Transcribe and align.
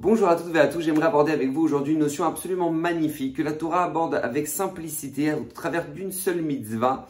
Bonjour 0.00 0.28
à 0.28 0.36
toutes 0.36 0.54
et 0.54 0.60
à 0.60 0.68
tous, 0.68 0.80
j'aimerais 0.82 1.08
aborder 1.08 1.32
avec 1.32 1.50
vous 1.50 1.62
aujourd'hui 1.62 1.94
une 1.94 1.98
notion 1.98 2.24
absolument 2.24 2.70
magnifique 2.70 3.34
que 3.34 3.42
la 3.42 3.52
Torah 3.52 3.82
aborde 3.82 4.14
avec 4.14 4.46
simplicité 4.46 5.32
au 5.32 5.42
travers 5.52 5.90
d'une 5.90 6.12
seule 6.12 6.40
mitzvah, 6.40 7.08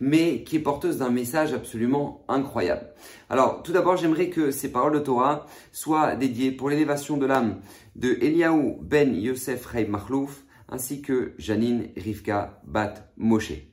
mais 0.00 0.42
qui 0.42 0.56
est 0.56 0.60
porteuse 0.60 0.96
d'un 0.96 1.10
message 1.10 1.52
absolument 1.52 2.24
incroyable. 2.28 2.86
Alors, 3.28 3.62
tout 3.62 3.72
d'abord, 3.72 3.98
j'aimerais 3.98 4.30
que 4.30 4.52
ces 4.52 4.72
paroles 4.72 4.94
de 4.94 5.00
Torah 5.00 5.44
soient 5.70 6.16
dédiées 6.16 6.50
pour 6.50 6.70
l'élévation 6.70 7.18
de 7.18 7.26
l'âme 7.26 7.60
de 7.94 8.16
Eliaou 8.22 8.78
ben 8.80 9.14
Yosef 9.14 9.66
Rei 9.66 9.84
Machlouf, 9.84 10.44
ainsi 10.70 11.02
que 11.02 11.34
Janine 11.36 11.88
Rivka 11.94 12.62
Bat 12.64 12.94
Moshe. 13.18 13.69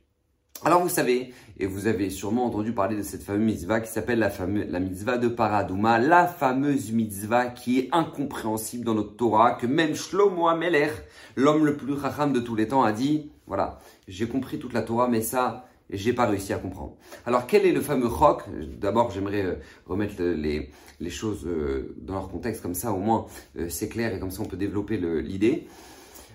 Alors 0.66 0.82
vous 0.82 0.89
savez, 0.89 1.34
et 1.60 1.68
vous 1.68 1.86
avez 1.86 2.10
sûrement 2.10 2.46
entendu 2.46 2.74
parler 2.74 2.96
de 2.96 3.04
cette 3.04 3.21
fameuse 3.21 3.46
mitzvah 3.46 3.80
qui 3.80 3.92
s'appelle 3.92 4.18
la, 4.18 4.32
la 4.70 4.80
mitzvah 4.80 5.18
de 5.18 5.28
Paradouma, 5.28 6.00
la 6.00 6.26
fameuse 6.26 6.92
mitzvah 6.92 7.46
qui 7.46 7.80
est 7.80 7.89
incompréhensible 7.92 8.84
dans 8.84 8.96
notre 8.96 9.16
Torah, 9.16 9.52
que 9.52 9.68
même 9.68 9.93
Shlomo 9.93 10.48
Ameler, 10.48 10.89
l'homme 11.36 11.64
le 11.64 11.78
plus 11.78 11.93
racham 11.93 12.34
de 12.34 12.39
tous 12.39 12.56
les 12.56 12.68
temps, 12.68 12.82
a 12.82 12.92
dit, 12.92 13.32
voilà, 13.46 13.78
j'ai 14.07 14.28
compris 14.28 14.57
toute 14.57 14.74
la 14.74 14.82
Torah, 14.82 15.07
mais 15.07 15.21
ça, 15.21 15.68
j'ai 15.92 16.12
pas 16.12 16.25
réussi 16.25 16.54
à 16.54 16.57
comprendre. 16.57 16.96
Alors 17.28 17.46
quel 17.46 17.65
est 17.68 17.71
le 17.71 17.82
fameux 17.82 18.10
chok? 18.10 18.43
D'abord, 18.79 19.12
j'aimerais 19.12 19.46
euh, 19.46 19.56
remettre 19.86 20.21
les, 20.21 20.71
les, 21.00 21.10
choses 21.12 21.46
euh, 21.46 21.96
dans 22.01 22.15
leur 22.15 22.29
contexte, 22.29 22.64
comme 22.64 22.74
ça 22.74 22.93
au 22.93 23.00
moins 23.00 23.28
euh, 23.60 23.70
c'est 23.70 23.89
clair 23.89 24.14
et 24.14 24.20
comme 24.20 24.32
ça 24.32 24.42
on 24.42 24.46
peut 24.46 24.57
développer 24.57 24.98
l'idée. 24.98 25.68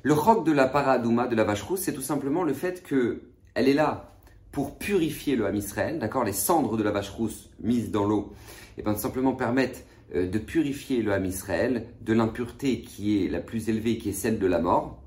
Le 0.05 0.15
chok 0.15 0.47
de 0.47 0.53
la 0.53 0.69
Paradouma, 0.69 1.27
de 1.27 1.35
la 1.35 1.43
vache 1.43 1.63
rousse, 1.63 1.81
c'est 1.81 1.93
tout 1.93 2.03
simplement 2.03 2.45
le 2.45 2.55
fait 2.55 2.85
que 2.85 3.23
elle 3.55 3.69
est 3.69 3.75
là 3.75 4.12
pour 4.53 4.77
purifier 4.79 5.35
le 5.35 5.47
Ham 5.47 5.57
Israël, 5.57 5.99
d'accord 5.99 6.25
Les 6.25 6.33
cendres 6.33 6.77
de 6.77 6.83
la 6.83 6.91
vache 6.93 7.11
rousse 7.11 7.51
mises 7.61 7.91
dans 7.91 8.05
l'eau, 8.05 8.33
et 8.77 8.81
eh 8.81 8.83
bien 8.83 8.95
simplement 8.95 9.33
permettent 9.33 9.87
euh, 10.15 10.29
de 10.29 10.39
purifier 10.39 11.03
le 11.03 11.13
Ham 11.13 11.25
Israël 11.25 11.87
de 12.03 12.13
l'impureté 12.13 12.83
qui 12.83 13.25
est 13.25 13.29
la 13.29 13.41
plus 13.41 13.69
élevée, 13.71 13.97
qui 13.97 14.11
est 14.11 14.15
celle 14.15 14.39
de 14.39 14.47
la 14.47 14.61
mort. 14.61 15.03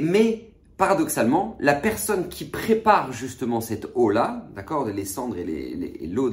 Mais 0.00 0.50
paradoxalement, 0.76 1.56
la 1.60 1.74
personne 1.74 2.28
qui 2.28 2.44
prépare 2.44 3.12
justement 3.12 3.60
cette 3.60 3.88
eau-là, 3.94 4.48
d'accord, 4.54 4.86
les 4.86 5.04
cendres 5.04 5.36
et 5.36 6.06
l'eau 6.06 6.32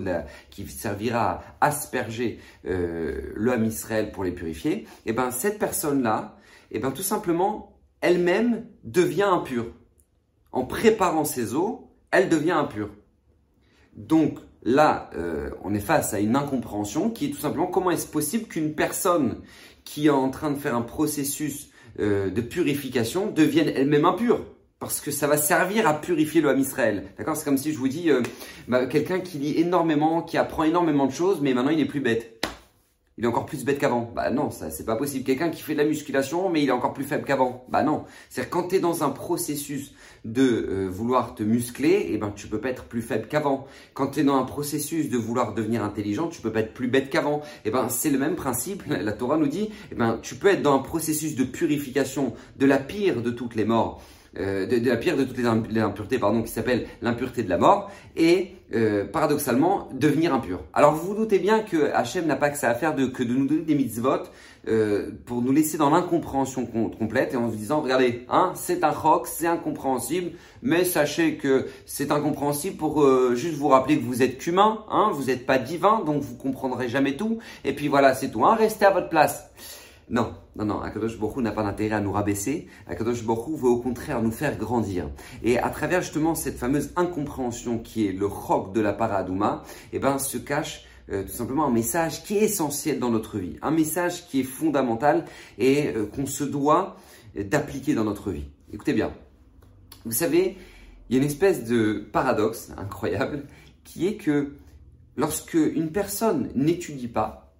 qui 0.51 0.67
servira 0.67 1.41
à 1.59 1.67
asperger 1.67 2.39
euh, 2.65 3.33
le 3.35 3.51
Ham 3.51 3.65
Israël 3.65 4.11
pour 4.11 4.23
les 4.23 4.31
purifier, 4.31 4.71
et 4.73 4.87
eh 5.07 5.13
ben 5.13 5.31
cette 5.31 5.57
personne-là, 5.59 6.37
et 6.71 6.77
eh 6.77 6.79
ben 6.79 6.91
tout 6.91 7.01
simplement, 7.01 7.77
elle-même 8.01 8.65
devient 8.83 9.23
impure. 9.23 9.65
En 10.51 10.65
préparant 10.65 11.25
ces 11.25 11.55
eaux, 11.55 11.86
elle 12.11 12.29
devient 12.29 12.51
impure. 12.51 12.89
Donc 13.95 14.39
là, 14.63 15.09
euh, 15.15 15.49
on 15.63 15.73
est 15.73 15.79
face 15.79 16.13
à 16.13 16.19
une 16.19 16.35
incompréhension 16.35 17.09
qui 17.09 17.25
est 17.25 17.29
tout 17.29 17.39
simplement 17.39 17.67
comment 17.67 17.91
est-ce 17.91 18.07
possible 18.07 18.45
qu'une 18.45 18.73
personne 18.73 19.41
qui 19.83 20.07
est 20.07 20.11
en 20.11 20.29
train 20.29 20.51
de 20.51 20.57
faire 20.57 20.75
un 20.75 20.81
processus 20.81 21.69
euh, 21.99 22.29
de 22.29 22.41
purification 22.41 23.31
devienne 23.31 23.71
elle-même 23.75 24.05
impure? 24.05 24.41
Parce 24.79 25.01
que 25.01 25.09
ça 25.09 25.25
va 25.25 25.37
servir 25.37 25.87
à 25.87 25.95
purifier 25.95 26.39
le 26.39 26.49
Ham 26.49 26.59
Israël. 26.59 27.05
D'accord? 27.17 27.35
C'est 27.35 27.45
comme 27.45 27.57
si 27.57 27.73
je 27.73 27.79
vous 27.79 27.87
dis, 27.87 28.11
euh, 28.11 28.21
bah, 28.67 28.85
quelqu'un 28.85 29.19
qui 29.19 29.39
lit 29.39 29.59
énormément, 29.59 30.21
qui 30.21 30.37
apprend 30.37 30.63
énormément 30.63 31.07
de 31.07 31.11
choses, 31.11 31.39
mais 31.41 31.55
maintenant 31.55 31.71
il 31.71 31.79
est 31.79 31.85
plus 31.85 32.01
bête 32.01 32.36
il 33.17 33.23
est 33.23 33.27
encore 33.27 33.47
plus 33.47 33.65
bête 33.65 33.79
qu'avant. 33.79 34.11
Bah 34.15 34.29
non, 34.29 34.51
ça 34.51 34.69
c'est 34.69 34.85
pas 34.85 34.95
possible. 34.95 35.25
Quelqu'un 35.25 35.49
qui 35.49 35.61
fait 35.63 35.73
de 35.73 35.79
la 35.79 35.85
musculation, 35.85 36.49
mais 36.49 36.61
il 36.61 36.69
est 36.69 36.73
encore 36.73 36.93
plus 36.93 37.03
faible 37.03 37.25
qu'avant. 37.25 37.65
Bah 37.67 37.81
non. 37.81 38.03
C'est-à-dire 38.29 38.51
quand 38.51 38.67
tu 38.67 38.75
es 38.75 38.79
dans 38.79 39.03
un 39.03 39.09
processus 39.09 39.93
de 40.23 40.43
euh, 40.43 40.87
vouloir 40.87 41.33
te 41.33 41.41
muscler, 41.41 42.09
eh 42.11 42.17
ben 42.17 42.31
tu 42.35 42.47
peux 42.47 42.61
pas 42.61 42.69
être 42.69 42.85
plus 42.85 43.01
faible 43.01 43.27
qu'avant. 43.27 43.65
Quand 43.95 44.07
tu 44.11 44.19
es 44.19 44.23
dans 44.23 44.35
un 44.35 44.43
processus 44.43 45.09
de 45.09 45.17
vouloir 45.17 45.55
devenir 45.55 45.83
intelligent, 45.83 46.27
tu 46.27 46.41
peux 46.41 46.51
pas 46.51 46.59
être 46.59 46.73
plus 46.73 46.89
bête 46.89 47.09
qu'avant. 47.09 47.41
Eh 47.65 47.71
ben 47.71 47.89
c'est 47.89 48.11
le 48.11 48.19
même 48.19 48.35
principe. 48.35 48.83
La 48.87 49.13
Torah 49.13 49.37
nous 49.37 49.47
dit, 49.47 49.69
eh 49.91 49.95
ben 49.95 50.19
tu 50.21 50.35
peux 50.35 50.49
être 50.49 50.61
dans 50.61 50.75
un 50.75 50.83
processus 50.83 51.35
de 51.35 51.43
purification 51.43 52.33
de 52.57 52.65
la 52.67 52.77
pire 52.77 53.23
de 53.23 53.31
toutes 53.31 53.55
les 53.55 53.65
morts. 53.65 54.01
Euh, 54.39 54.65
de, 54.67 54.87
la 54.87 54.97
pire 54.97 55.17
de 55.17 55.23
toutes 55.23 55.37
les, 55.37 55.79
impuretés, 55.79 56.19
pardon, 56.19 56.43
qui 56.43 56.51
s'appelle 56.51 56.85
l'impureté 57.01 57.43
de 57.43 57.49
la 57.49 57.57
mort, 57.57 57.89
et 58.15 58.51
euh, 58.75 59.05
paradoxalement 59.05 59.89
devenir 59.93 60.33
impur. 60.33 60.59
Alors 60.73 60.93
vous 60.93 61.07
vous 61.07 61.15
doutez 61.15 61.39
bien 61.39 61.59
que 61.59 61.91
Hachem 61.93 62.25
n'a 62.25 62.35
pas 62.35 62.49
que 62.49 62.57
ça 62.57 62.69
à 62.69 62.75
faire 62.75 62.93
de, 62.93 63.07
que 63.07 63.23
de 63.23 63.33
nous 63.33 63.47
donner 63.47 63.61
des 63.61 63.75
mitzvot 63.75 64.23
euh, 64.67 65.11
pour 65.25 65.41
nous 65.41 65.51
laisser 65.51 65.77
dans 65.77 65.89
l'incompréhension 65.89 66.65
complète 66.65 67.33
et 67.33 67.37
en 67.37 67.49
se 67.49 67.55
disant 67.55 67.81
regardez, 67.81 68.25
hein, 68.29 68.51
c'est 68.55 68.83
un 68.83 68.91
roc, 68.91 69.27
c'est 69.27 69.47
incompréhensible, 69.47 70.31
mais 70.61 70.83
sachez 70.83 71.37
que 71.37 71.67
c'est 71.85 72.11
incompréhensible 72.11 72.75
pour 72.75 73.05
juste 73.35 73.55
vous 73.55 73.69
rappeler 73.69 73.97
que 73.97 74.03
vous 74.03 74.21
êtes 74.21 74.37
qu'humain, 74.37 74.83
hein, 74.89 75.09
vous 75.13 75.25
n'êtes 75.25 75.45
pas 75.45 75.57
divin, 75.57 76.03
donc 76.05 76.21
vous 76.21 76.35
comprendrez 76.35 76.89
jamais 76.89 77.15
tout, 77.15 77.39
et 77.63 77.73
puis 77.73 77.87
voilà, 77.87 78.13
c'est 78.13 78.29
tout, 78.29 78.45
hein, 78.45 78.55
restez 78.55 78.85
à 78.85 78.91
votre 78.91 79.09
place. 79.09 79.49
Non, 80.09 80.33
non, 80.55 80.63
non, 80.63 80.81
Akadosh 80.81 81.17
Borou 81.17 81.41
n'a 81.41 81.51
pas 81.51 81.63
d'intérêt 81.63 81.95
à 81.95 81.99
nous 81.99 82.13
rabaisser. 82.13 82.67
Akadosh 82.87 83.23
Borou 83.23 83.57
veut 83.57 83.67
au 83.67 83.79
contraire 83.79 84.21
nous 84.23 84.31
faire 84.31 84.57
grandir. 84.57 85.09
Et 85.43 85.59
à 85.59 85.69
travers 85.69 86.01
justement 86.01 86.33
cette 86.33 86.57
fameuse 86.57 86.91
incompréhension 86.95 87.79
qui 87.79 88.07
est 88.07 88.13
le 88.13 88.25
roc 88.25 88.73
de 88.73 88.79
la 88.79 88.93
paradouma, 88.93 89.63
eh 89.91 89.99
ben, 89.99 90.17
se 90.17 90.37
cache 90.37 90.85
euh, 91.11 91.23
tout 91.23 91.33
simplement 91.33 91.65
un 91.65 91.71
message 91.71 92.23
qui 92.23 92.37
est 92.37 92.43
essentiel 92.43 92.99
dans 92.99 93.09
notre 93.09 93.37
vie. 93.37 93.57
Un 93.61 93.71
message 93.71 94.27
qui 94.27 94.39
est 94.39 94.45
fondamental 94.45 95.25
et 95.57 95.89
euh, 95.89 96.05
qu'on 96.05 96.25
se 96.25 96.45
doit 96.45 96.95
d'appliquer 97.35 97.93
dans 97.93 98.05
notre 98.05 98.31
vie. 98.31 98.45
Écoutez 98.71 98.93
bien. 98.93 99.13
Vous 100.05 100.13
savez, 100.13 100.57
il 101.09 101.15
y 101.15 101.19
a 101.19 101.21
une 101.21 101.27
espèce 101.27 101.65
de 101.65 102.07
paradoxe 102.13 102.71
incroyable 102.77 103.43
qui 103.83 104.07
est 104.07 104.15
que 104.15 104.53
lorsque 105.17 105.55
une 105.55 105.91
personne 105.91 106.49
n'étudie 106.55 107.09
pas, 107.09 107.53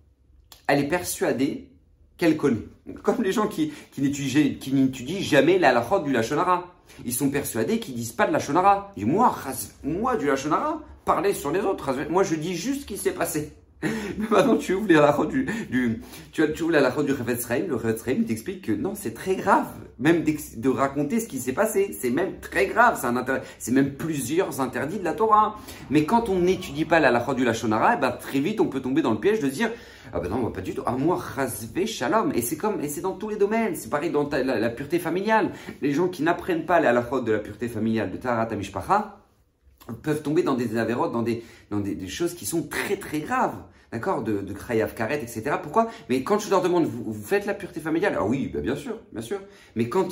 elle 0.68 0.80
est 0.80 0.88
persuadée 0.88 1.72
qu'elle 2.18 2.38
connaît. 2.38 2.68
Comme 3.04 3.22
les 3.24 3.32
gens 3.32 3.48
qui, 3.48 3.72
n'étudient 3.98 5.22
jamais 5.22 5.60
la 5.60 5.70
halakha 5.70 6.00
du 6.00 6.12
Lachonara. 6.12 6.66
Ils 7.06 7.14
sont 7.14 7.30
persuadés 7.30 7.80
qu'ils 7.80 7.96
disent 7.96 8.14
pas 8.14 8.28
de 8.28 8.34
Lachonara. 8.34 8.92
Disent, 8.96 9.08
moi, 9.08 9.36
moi, 9.84 10.16
du 10.16 10.28
Lachonara, 10.28 10.82
parler 11.06 11.34
sur 11.34 11.52
les 11.52 11.62
autres. 11.62 11.94
Moi, 12.10 12.24
je 12.24 12.36
dis 12.36 12.56
juste 12.56 12.82
ce 12.82 12.86
qui 12.86 12.98
s'est 12.98 13.12
passé. 13.12 13.54
Mais 13.84 14.26
maintenant, 14.32 14.58
tu 14.58 14.74
ouvres 14.74 14.92
la 14.92 15.16
du, 15.30 15.46
du, 15.70 16.02
tu, 16.32 16.42
tu 16.54 16.64
ouvres 16.64 16.72
la 16.72 16.90
du 16.90 17.14
Le 17.68 17.76
Revetz 17.76 18.04
t'explique 18.28 18.64
que 18.64 18.72
non, 18.72 18.94
c'est 18.96 19.14
très 19.14 19.36
grave. 19.36 19.68
Même 20.00 20.24
de 20.24 20.70
raconter 20.70 21.20
ce 21.20 21.28
qui 21.28 21.38
s'est 21.38 21.54
passé. 21.54 21.96
C'est 22.00 22.10
même 22.10 22.40
très 22.40 22.66
grave. 22.68 23.00
C'est 23.60 23.72
même 23.72 23.94
plusieurs 23.94 24.62
interdits 24.62 25.00
de 25.00 25.04
la 25.04 25.14
Torah. 25.14 25.56
Mais 25.92 26.06
quand 26.06 26.30
on 26.30 26.40
n'étudie 26.40 26.86
pas 26.86 27.00
la 27.00 27.18
du 27.34 27.44
Lachonara, 27.44 27.96
eh 27.98 28.02
ben, 28.02 28.12
très 28.12 28.40
vite, 28.40 28.60
on 28.62 28.68
peut 28.68 28.82
tomber 28.82 29.02
dans 29.02 29.12
le 29.12 29.20
piège 29.20 29.40
de 29.40 29.48
dire, 29.48 29.70
ah 30.14 30.20
ben 30.20 30.30
non, 30.30 30.50
pas 30.52 30.62
du 30.62 30.74
tout. 30.74 30.84
Ah 30.86 30.96
moi, 30.98 31.18
rasvé 31.18 31.86
shalom. 31.86 32.32
Et 32.34 32.42
c'est 32.42 32.58
comme, 32.58 32.82
et 32.82 32.88
c'est 32.88 33.02
dans 33.02 33.14
tous 33.14 33.30
les 33.30 33.38
domaines. 33.38 33.76
C'est 33.76 33.90
pareil 33.90 34.10
dans 34.10 34.28
la, 34.30 34.70
pureté 34.70 34.98
familiale. 34.98 35.52
Les 35.82 35.92
gens 35.92 36.08
qui 36.08 36.24
n'apprennent 36.24 36.66
pas 36.66 36.80
la 36.80 36.90
halachot 36.90 37.22
de 37.22 37.34
la 37.34 37.40
pureté 37.40 37.68
familiale 37.68 38.12
de 38.12 38.18
Tarat 38.18 38.48
Amishpacha 38.52 39.17
peuvent 39.94 40.22
tomber 40.22 40.44
dans 40.44 40.56
des 40.56 40.78
avérotes, 40.78 41.12
dans 41.12 41.22
des, 41.22 41.44
dans 41.72 41.80
des, 41.80 42.08
choses 42.08 42.34
qui 42.34 42.46
sont 42.46 42.64
très 42.64 42.98
très 42.98 43.20
graves. 43.20 43.56
D'accord 43.90 44.22
De, 44.22 44.42
de 44.42 44.52
etc. 44.52 45.56
Pourquoi? 45.64 45.90
Mais 46.10 46.22
quand 46.22 46.40
je 46.40 46.50
leur 46.50 46.62
demande, 46.62 46.86
vous, 46.86 47.14
faites 47.14 47.46
la 47.46 47.54
pureté 47.54 47.80
familiale? 47.80 48.18
Ah 48.20 48.26
oui, 48.26 48.52
bah 48.54 48.60
bien 48.60 48.76
sûr, 48.76 49.00
bien 49.14 49.22
sûr. 49.22 49.40
Mais 49.78 49.88
quand 49.88 50.10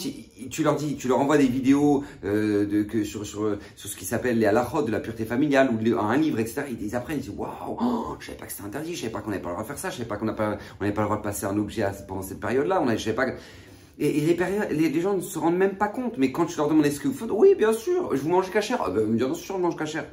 tu, 0.49 0.63
leur 0.63 0.77
dis, 0.77 0.95
tu 0.95 1.09
leur 1.09 1.19
envoies 1.19 1.37
des 1.37 1.47
vidéos 1.47 2.05
euh, 2.23 2.65
de, 2.65 2.83
que 2.83 3.03
sur, 3.03 3.25
sur, 3.25 3.57
sur 3.75 3.89
ce 3.89 3.97
qui 3.97 4.05
s'appelle 4.05 4.39
les 4.39 4.45
halachot 4.45 4.83
de 4.83 4.91
la 4.91 5.01
pureté 5.01 5.25
familiale 5.25 5.69
ou 5.71 5.99
un 5.99 6.15
livre, 6.15 6.39
etc., 6.39 6.63
ils, 6.79 6.95
apprennent, 6.95 7.17
ils 7.17 7.23
disent 7.23 7.33
Waouh, 7.35 7.77
oh, 7.81 8.15
je 8.19 8.27
savais 8.27 8.37
pas 8.37 8.45
que 8.45 8.53
c'était 8.53 8.63
interdit, 8.63 8.95
je 8.95 9.01
savais 9.01 9.11
pas 9.11 9.19
qu'on 9.19 9.31
n'avait 9.31 9.41
pas 9.41 9.49
le 9.49 9.55
droit 9.55 9.63
de 9.63 9.67
faire 9.67 9.77
ça, 9.77 9.89
je 9.89 9.97
savais 9.97 10.07
pas 10.07 10.15
qu'on 10.15 10.25
n'avait 10.25 10.37
pas, 10.37 10.57
on 10.79 10.91
pas 10.91 11.01
le 11.01 11.07
droit 11.07 11.17
de 11.17 11.23
passer 11.23 11.45
un 11.45 11.57
objet 11.57 11.85
pendant 12.07 12.21
cette 12.21 12.39
période-là, 12.39 12.81
on 12.81 12.89
je 12.89 12.97
savais 12.97 13.15
pas. 13.15 13.25
Et, 13.97 14.21
les, 14.21 14.89
les, 14.89 15.01
gens 15.01 15.13
ne 15.13 15.21
se 15.21 15.39
rendent 15.39 15.57
même 15.57 15.77
pas 15.77 15.87
compte. 15.87 16.17
Mais 16.17 16.31
quand 16.31 16.45
tu 16.45 16.57
leur 16.57 16.67
demandes 16.67 16.85
est-ce 16.85 16.99
que 16.99 17.07
vous 17.07 17.27
oui, 17.27 17.55
bien 17.55 17.73
sûr, 17.73 18.15
je 18.15 18.21
vous 18.21 18.29
mange 18.29 18.51
cachère. 18.51 18.81
Ah 18.85 18.89
ben, 18.89 19.05
bien 19.05 19.33
sûr, 19.33 19.55
je 19.55 19.61
mange 19.61 19.75
cachère. 19.75 20.05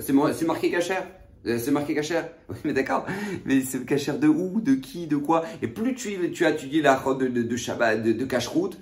C'est 0.00 0.12
marqué 0.46 0.70
cachère. 0.70 1.06
Euh, 1.46 1.58
c'est 1.58 1.70
marqué 1.70 1.94
cachère. 1.94 2.28
Oui, 2.48 2.56
mais 2.64 2.72
d'accord. 2.72 3.04
Mais 3.44 3.60
c'est 3.60 3.84
cachère 3.84 4.18
de 4.18 4.28
où, 4.28 4.60
de 4.60 4.74
qui, 4.74 5.06
de 5.06 5.16
quoi? 5.16 5.44
Et 5.62 5.68
plus 5.68 5.94
tu, 5.94 6.30
tu 6.32 6.46
étudies 6.46 6.80
la 6.80 6.96
de, 6.96 7.26
de, 7.28 7.42
de 7.42 8.24
cache-route, 8.24 8.78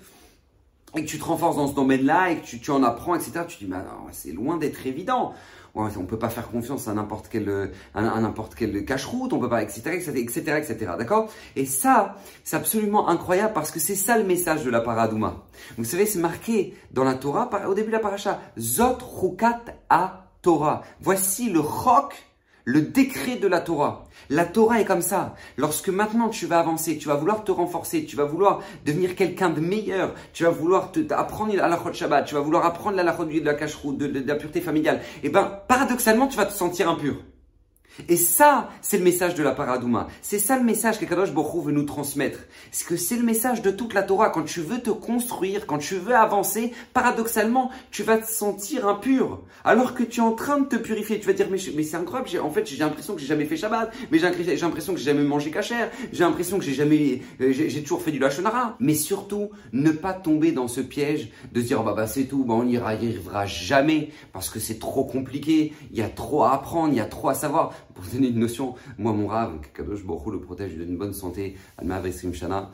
et 0.96 1.04
que 1.04 1.08
tu 1.08 1.18
te 1.18 1.24
renforces 1.24 1.56
dans 1.56 1.66
ce 1.66 1.74
domaine-là, 1.74 2.30
et 2.30 2.36
que 2.36 2.46
tu, 2.46 2.70
en 2.70 2.82
apprends, 2.82 3.14
etc., 3.14 3.40
tu 3.48 3.64
dis, 3.64 3.70
c'est 4.12 4.32
loin 4.32 4.56
d'être 4.56 4.86
évident 4.86 5.34
on 5.74 5.86
on 5.86 6.06
peut 6.06 6.18
pas 6.18 6.28
faire 6.28 6.48
confiance 6.48 6.88
à 6.88 6.94
n'importe 6.94 7.28
quel 7.30 7.72
à, 7.94 8.20
n'importe 8.20 8.54
quel 8.54 8.84
cache-route, 8.84 9.32
on 9.32 9.38
peut 9.38 9.48
pas 9.48 9.62
etc 9.62 9.94
etc 9.94 10.12
etc, 10.18 10.58
etc 10.58 10.92
d'accord? 10.98 11.30
Et 11.56 11.66
ça 11.66 12.16
c'est 12.42 12.56
absolument 12.56 13.08
incroyable 13.08 13.52
parce 13.52 13.70
que 13.70 13.80
c'est 13.80 13.94
ça 13.94 14.18
le 14.18 14.24
message 14.24 14.64
de 14.64 14.70
la 14.70 14.80
paradouma. 14.80 15.44
Vous 15.78 15.84
savez 15.84 16.06
c'est 16.06 16.20
marqué 16.20 16.74
dans 16.92 17.04
la 17.04 17.14
Torah 17.14 17.50
au 17.68 17.74
début 17.74 17.88
de 17.88 17.92
la 17.92 18.00
paracha 18.00 18.40
Zot 18.58 18.98
Rukat 19.00 19.62
a 19.90 20.30
Torah. 20.42 20.82
Voici 21.00 21.50
le 21.50 21.60
roc 21.60 22.14
le 22.64 22.80
décret 22.80 23.36
de 23.36 23.46
la 23.46 23.60
Torah. 23.60 24.06
La 24.30 24.44
Torah 24.44 24.80
est 24.80 24.84
comme 24.84 25.02
ça. 25.02 25.34
Lorsque 25.56 25.88
maintenant 25.88 26.28
tu 26.28 26.46
vas 26.46 26.58
avancer, 26.58 26.96
tu 26.96 27.08
vas 27.08 27.14
vouloir 27.14 27.44
te 27.44 27.52
renforcer, 27.52 28.04
tu 28.04 28.16
vas 28.16 28.24
vouloir 28.24 28.60
devenir 28.84 29.14
quelqu'un 29.14 29.50
de 29.50 29.60
meilleur, 29.60 30.14
tu 30.32 30.44
vas 30.44 30.50
vouloir 30.50 30.92
te, 30.92 31.00
apprendre 31.12 31.54
la 31.54 31.76
de 31.76 31.92
Shabbat, 31.92 32.26
tu 32.26 32.34
vas 32.34 32.40
vouloir 32.40 32.64
apprendre 32.64 32.96
la 32.96 33.04
de 33.04 33.44
la 33.44 33.54
cache 33.54 33.84
de, 33.84 34.06
de, 34.06 34.26
la 34.26 34.34
pureté 34.36 34.60
familiale, 34.60 35.00
et 35.22 35.26
eh 35.26 35.28
ben 35.28 35.60
paradoxalement 35.68 36.26
tu 36.26 36.36
vas 36.36 36.46
te 36.46 36.52
sentir 36.52 36.88
impur. 36.88 37.16
Et 38.08 38.16
ça, 38.16 38.70
c'est 38.82 38.98
le 38.98 39.04
message 39.04 39.34
de 39.34 39.42
la 39.42 39.52
paradouma. 39.52 40.08
C'est 40.22 40.38
ça 40.38 40.56
le 40.56 40.64
message 40.64 40.98
que 40.98 41.04
Kadosh 41.04 41.32
Borou 41.32 41.62
veut 41.62 41.72
nous 41.72 41.84
transmettre. 41.84 42.40
C'est 42.72 42.86
que 42.86 42.96
c'est 42.96 43.16
le 43.16 43.22
message 43.22 43.62
de 43.62 43.70
toute 43.70 43.94
la 43.94 44.02
Torah. 44.02 44.30
Quand 44.30 44.42
tu 44.42 44.60
veux 44.60 44.80
te 44.80 44.90
construire, 44.90 45.66
quand 45.66 45.78
tu 45.78 45.96
veux 45.96 46.14
avancer, 46.14 46.72
paradoxalement, 46.92 47.70
tu 47.90 48.02
vas 48.02 48.18
te 48.18 48.26
sentir 48.26 48.88
impur. 48.88 49.42
Alors 49.64 49.94
que 49.94 50.02
tu 50.02 50.20
es 50.20 50.22
en 50.22 50.32
train 50.32 50.58
de 50.58 50.66
te 50.66 50.76
purifier. 50.76 51.20
Tu 51.20 51.26
vas 51.26 51.32
dire, 51.32 51.48
mais, 51.50 51.58
mais 51.74 51.82
c'est 51.82 51.96
incroyable. 51.96 52.30
En 52.42 52.50
fait, 52.50 52.66
j'ai 52.66 52.76
l'impression 52.76 53.14
que 53.14 53.20
j'ai 53.20 53.26
jamais 53.26 53.44
fait 53.44 53.56
Shabbat. 53.56 53.92
Mais 54.10 54.18
j'ai 54.18 54.56
l'impression 54.56 54.92
que 54.92 54.98
j'ai 54.98 55.06
jamais 55.06 55.22
mangé 55.22 55.50
kasher. 55.50 55.86
J'ai 56.12 56.24
l'impression 56.24 56.58
que 56.58 56.64
j'ai 56.64 56.74
jamais, 56.74 57.22
euh, 57.40 57.52
j'ai 57.52 57.82
toujours 57.82 58.02
fait 58.02 58.12
du 58.12 58.18
lachonara. 58.18 58.76
Mais 58.80 58.94
surtout, 58.94 59.50
ne 59.72 59.90
pas 59.90 60.12
tomber 60.12 60.52
dans 60.52 60.68
ce 60.68 60.80
piège 60.80 61.30
de 61.52 61.60
dire, 61.60 61.78
oh 61.80 61.84
bah, 61.84 61.94
bah 61.96 62.06
c'est 62.06 62.24
tout, 62.24 62.44
bah, 62.44 62.54
on 62.54 62.64
n'y 62.64 62.76
arrivera 62.76 63.46
jamais 63.46 64.10
parce 64.32 64.50
que 64.50 64.58
c'est 64.58 64.78
trop 64.78 65.04
compliqué. 65.04 65.72
Il 65.92 65.98
y 65.98 66.02
a 66.02 66.08
trop 66.08 66.44
à 66.44 66.54
apprendre, 66.54 66.92
il 66.92 66.96
y 66.96 67.00
a 67.00 67.06
trop 67.06 67.28
à 67.28 67.34
savoir 67.34 67.72
pour 67.94 68.04
donner 68.04 68.28
une 68.28 68.38
notion, 68.38 68.74
moi, 68.98 69.12
mon 69.12 69.26
rave, 69.26 69.60
Kadosh 69.74 70.04
Borou 70.04 70.30
le 70.30 70.40
protège 70.40 70.74
d'une 70.74 70.96
bonne 70.96 71.14
santé, 71.14 71.56
Shana. 72.32 72.70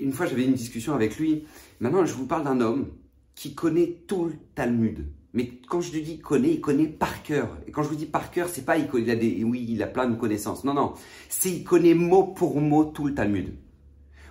Une 0.00 0.12
fois, 0.12 0.26
j'avais 0.26 0.44
une 0.44 0.54
discussion 0.54 0.94
avec 0.94 1.18
lui. 1.18 1.44
Maintenant, 1.80 2.04
je 2.04 2.12
vous 2.12 2.26
parle 2.26 2.44
d'un 2.44 2.60
homme 2.60 2.88
qui 3.34 3.54
connaît 3.54 4.02
tout 4.06 4.26
le 4.26 4.34
Talmud. 4.54 5.06
Mais 5.32 5.52
quand 5.68 5.82
je 5.82 5.92
lui 5.92 6.02
dis 6.02 6.18
connaît, 6.18 6.54
il 6.54 6.60
connaît 6.60 6.88
par 6.88 7.22
cœur. 7.22 7.58
Et 7.66 7.70
quand 7.70 7.82
je 7.82 7.88
vous 7.88 7.94
dis 7.94 8.06
par 8.06 8.30
cœur, 8.30 8.48
c'est 8.48 8.64
pas 8.64 8.78
il 8.78 9.10
a 9.10 9.16
des, 9.16 9.44
oui, 9.44 9.66
il 9.68 9.82
a 9.82 9.86
plein 9.86 10.08
de 10.08 10.16
connaissances. 10.16 10.64
Non, 10.64 10.72
non, 10.72 10.94
c'est 11.28 11.50
il 11.50 11.64
connaît 11.64 11.94
mot 11.94 12.24
pour 12.24 12.60
mot 12.60 12.84
tout 12.84 13.06
le 13.06 13.14
Talmud. 13.14 13.54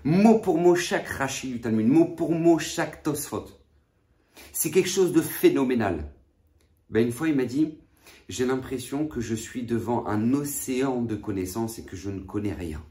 Mot 0.04 0.40
pour 0.40 0.58
mot 0.58 0.76
chaque 0.76 1.08
rachis 1.08 1.52
du 1.52 1.62
Talmud, 1.62 1.88
mot 1.88 2.06
pour 2.06 2.32
mot 2.32 2.58
chaque 2.58 3.04
Tosfot. 3.04 3.46
C'est 4.52 4.72
quelque 4.72 4.90
chose 4.90 5.14
de 5.14 5.22
phénoménal. 5.22 6.12
Ben, 6.90 7.06
une 7.06 7.12
fois, 7.12 7.28
il 7.28 7.36
m'a 7.36 7.46
dit, 7.46 7.78
j'ai 8.30 8.46
l'impression 8.46 9.08
que 9.08 9.22
je 9.22 9.36
suis 9.36 9.64
devant 9.64 10.06
un 10.08 10.34
océan 10.34 11.02
de 11.02 11.16
connaissances 11.16 11.80
et 11.80 11.84
que 11.84 11.96
je 11.96 12.10
ne 12.10 12.20
connais 12.22 12.54
rien. 12.54 12.82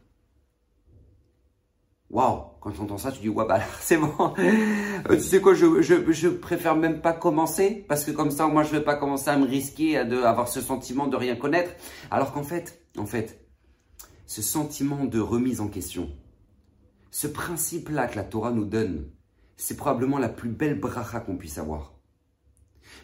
Waouh 2.11 2.45
Quand 2.61 2.71
tu 2.71 2.81
entends 2.81 2.99
ça, 2.99 3.11
tu 3.11 3.21
dis, 3.21 3.29
ouais, 3.29 3.45
bah 3.47 3.61
c'est 3.81 3.97
bon. 3.97 4.13
Euh, 4.39 5.17
tu 5.17 5.21
sais 5.21 5.41
quoi, 5.41 5.55
je, 5.55 6.29
préfère 6.29 6.77
même 6.77 7.01
pas 7.01 7.13
commencer, 7.13 7.85
parce 7.89 8.05
que 8.05 8.13
comme 8.13 8.31
ça, 8.31 8.47
moi, 8.47 8.63
je 8.63 8.71
vais 8.71 8.85
pas 8.85 8.95
commencer 8.95 9.31
à 9.31 9.37
me 9.37 9.47
risquer 9.47 9.99
à 9.99 10.05
de, 10.05 10.23
avoir 10.23 10.49
ce 10.49 10.61
sentiment 10.61 11.09
de 11.09 11.17
rien 11.17 11.35
connaître. 11.35 11.73
Alors 12.11 12.33
qu'en 12.33 12.45
fait, 12.45 12.87
en 12.97 13.07
fait, 13.07 13.45
ce 14.27 14.43
sentiment 14.43 15.05
de 15.05 15.19
remise 15.19 15.61
en 15.61 15.69
question, 15.69 16.11
ce 17.11 17.27
principe-là 17.27 18.07
que 18.07 18.17
la 18.17 18.25
Torah 18.25 18.53
nous 18.53 18.65
donne, 18.65 19.11
c'est 19.57 19.77
probablement 19.77 20.19
la 20.19 20.29
plus 20.29 20.51
belle 20.51 20.79
bracha 20.79 21.21
qu'on 21.21 21.37
puisse 21.37 21.59
avoir. 21.59 21.94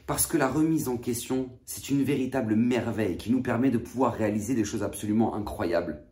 Parce 0.07 0.27
que 0.27 0.37
la 0.37 0.49
remise 0.49 0.89
en 0.89 0.97
question, 0.97 1.51
c'est 1.67 1.91
une 1.91 2.03
véritable 2.03 2.57
merveille 2.57 3.17
qui 3.17 3.31
nous 3.31 3.43
permet 3.43 3.71
de 3.71 3.79
pouvoir 3.79 4.15
réaliser 4.15 4.55
des 4.55 4.65
choses 4.65 4.83
absolument 4.83 5.35
incroyables. 5.35 6.03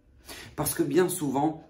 Parce 0.56 0.74
que 0.74 0.82
bien 0.82 1.08
souvent, 1.08 1.67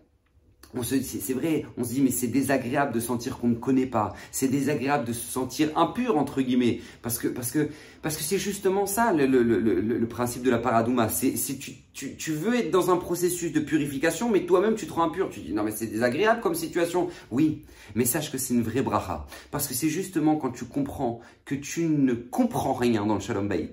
c'est 0.83 1.33
vrai, 1.33 1.65
on 1.77 1.85
se 1.85 1.95
dit 1.95 2.03
mais 2.03 2.11
c'est 2.11 2.27
désagréable 2.29 2.93
de 2.93 3.01
sentir 3.01 3.39
qu'on 3.39 3.49
ne 3.49 3.55
connaît 3.55 3.87
pas, 3.87 4.15
c'est 4.31 4.49
désagréable 4.49 5.07
de 5.07 5.13
se 5.13 5.27
sentir 5.27 5.71
impur 5.77 6.19
entre 6.19 6.43
guillemets, 6.43 6.81
parce 7.03 7.19
que 7.19 7.29
parce 7.29 7.51
que 7.51 7.71
parce 8.03 8.17
que 8.17 8.23
c'est 8.23 8.39
justement 8.39 8.87
ça 8.87 9.13
le, 9.13 9.27
le, 9.27 9.43
le, 9.43 9.59
le, 9.61 10.09
principe 10.09 10.43
de 10.43 10.51
la 10.51 10.59
paradouma. 10.59 11.09
C'est 11.09 11.33
tu, 11.59 11.73
tu, 11.93 12.17
tu, 12.17 12.33
veux 12.33 12.55
être 12.55 12.71
dans 12.71 12.91
un 12.91 12.97
processus 12.97 13.53
de 13.53 13.61
purification, 13.61 14.31
mais 14.31 14.45
toi-même 14.45 14.75
tu 14.75 14.87
te 14.87 14.93
rends 14.93 15.05
impur. 15.05 15.31
Tu 15.31 15.41
dis 15.41 15.53
non 15.53 15.65
mais 15.65 15.71
c'est 15.71 15.87
désagréable 15.87 16.41
comme 16.41 16.55
situation. 16.55 17.09
Oui, 17.31 17.65
mais 17.95 18.05
sache 18.05 18.31
que 18.31 18.39
c'est 18.39 18.55
une 18.55 18.63
vraie 18.63 18.83
bracha, 18.83 19.27
parce 19.51 19.67
que 19.67 19.75
c'est 19.75 19.89
justement 19.89 20.37
quand 20.37 20.51
tu 20.51 20.67
comprends 20.67 21.21
que 21.45 21.55
tu 21.55 21.85
ne 21.85 22.13
comprends 22.13 22.75
rien 22.75 23.07
dans 23.07 23.15
le 23.15 23.21
shalom 23.21 23.49
bait 23.49 23.71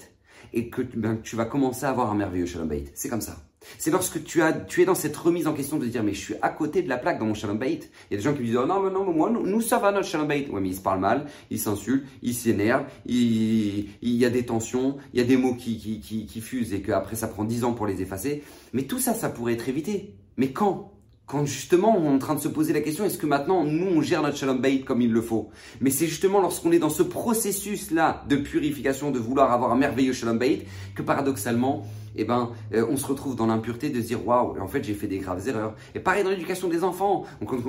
et 0.53 0.69
que 0.69 0.81
ben, 0.81 1.19
tu 1.21 1.35
vas 1.35 1.45
commencer 1.45 1.85
à 1.85 1.89
avoir 1.89 2.11
un 2.11 2.15
merveilleux 2.15 2.45
shalom 2.45 2.67
bait. 2.67 2.85
C'est 2.93 3.09
comme 3.09 3.21
ça. 3.21 3.44
C'est 3.77 3.91
lorsque 3.91 4.23
tu, 4.23 4.41
as, 4.41 4.53
tu 4.53 4.81
es 4.81 4.85
dans 4.85 4.95
cette 4.95 5.15
remise 5.15 5.47
en 5.47 5.53
question 5.53 5.77
de 5.77 5.85
dire 5.85 6.03
mais 6.03 6.13
je 6.13 6.19
suis 6.19 6.35
à 6.41 6.49
côté 6.49 6.81
de 6.81 6.89
la 6.89 6.97
plaque 6.97 7.19
dans 7.19 7.25
mon 7.25 7.33
shalom 7.33 7.57
bait. 7.57 7.79
Il 8.09 8.13
y 8.13 8.13
a 8.15 8.17
des 8.17 8.23
gens 8.23 8.33
qui 8.33 8.41
me 8.41 8.45
disent 8.45 8.57
oh 8.57 8.65
non, 8.65 8.81
mais 8.81 8.91
non, 8.91 9.11
moi, 9.11 9.29
nous, 9.29 9.61
ça 9.61 9.79
va 9.79 9.91
notre 9.91 10.07
shalom 10.07 10.27
bait. 10.27 10.47
Ouais, 10.49 10.61
mais 10.61 10.69
ils 10.69 10.75
se 10.75 10.81
parlent 10.81 10.99
mal, 10.99 11.25
ils 11.49 11.59
s'insultent, 11.59 12.05
ils 12.21 12.33
s'énervent, 12.33 12.85
il, 13.05 13.89
il, 14.01 14.15
y 14.15 14.25
a 14.25 14.29
des 14.29 14.45
tensions, 14.45 14.97
il 15.13 15.19
y 15.19 15.23
a 15.23 15.25
des 15.25 15.37
mots 15.37 15.55
qui, 15.55 15.77
qui, 15.77 15.99
qui, 15.99 16.25
qui 16.25 16.41
fusent 16.41 16.73
et 16.73 16.81
qu'après 16.81 17.15
ça 17.15 17.27
prend 17.27 17.43
10 17.43 17.63
ans 17.63 17.73
pour 17.73 17.87
les 17.87 18.01
effacer. 18.01 18.43
Mais 18.73 18.83
tout 18.83 18.99
ça, 18.99 19.13
ça 19.13 19.29
pourrait 19.29 19.53
être 19.53 19.69
évité. 19.69 20.15
Mais 20.37 20.51
quand? 20.51 20.91
Quand 21.27 21.43
justement 21.43 21.97
on 21.97 22.11
est 22.11 22.15
en 22.15 22.19
train 22.19 22.35
de 22.35 22.39
se 22.39 22.47
poser 22.47 22.71
la 22.71 22.81
question, 22.81 23.03
est-ce 23.03 23.17
que 23.17 23.25
maintenant 23.25 23.63
nous 23.63 23.87
on 23.87 24.01
gère 24.01 24.21
notre 24.21 24.37
shalom 24.37 24.61
bait 24.61 24.81
comme 24.81 25.01
il 25.01 25.11
le 25.11 25.21
faut? 25.21 25.49
Mais 25.81 25.89
c'est 25.89 26.05
justement 26.05 26.39
lorsqu'on 26.39 26.71
est 26.71 26.77
dans 26.77 26.91
ce 26.91 27.01
processus-là 27.01 28.23
de 28.29 28.35
purification, 28.35 29.09
de 29.09 29.17
vouloir 29.17 29.51
avoir 29.51 29.71
un 29.71 29.75
merveilleux 29.75 30.13
shalom 30.13 30.37
bait, 30.37 30.67
que 30.93 31.01
paradoxalement, 31.01 31.83
eh 32.17 32.25
ben, 32.25 32.51
euh, 32.73 32.85
on 32.89 32.97
se 32.97 33.05
retrouve 33.05 33.35
dans 33.35 33.47
l'impureté 33.47 33.89
de 33.89 33.99
dire 33.99 34.25
waouh, 34.25 34.59
en 34.59 34.67
fait 34.67 34.83
j'ai 34.83 34.93
fait 34.93 35.07
des 35.07 35.19
graves 35.19 35.47
erreurs. 35.47 35.75
Et 35.93 35.99
pareil 35.99 36.23
dans 36.23 36.29
l'éducation 36.29 36.67
des 36.67 36.83
enfants. 36.83 37.25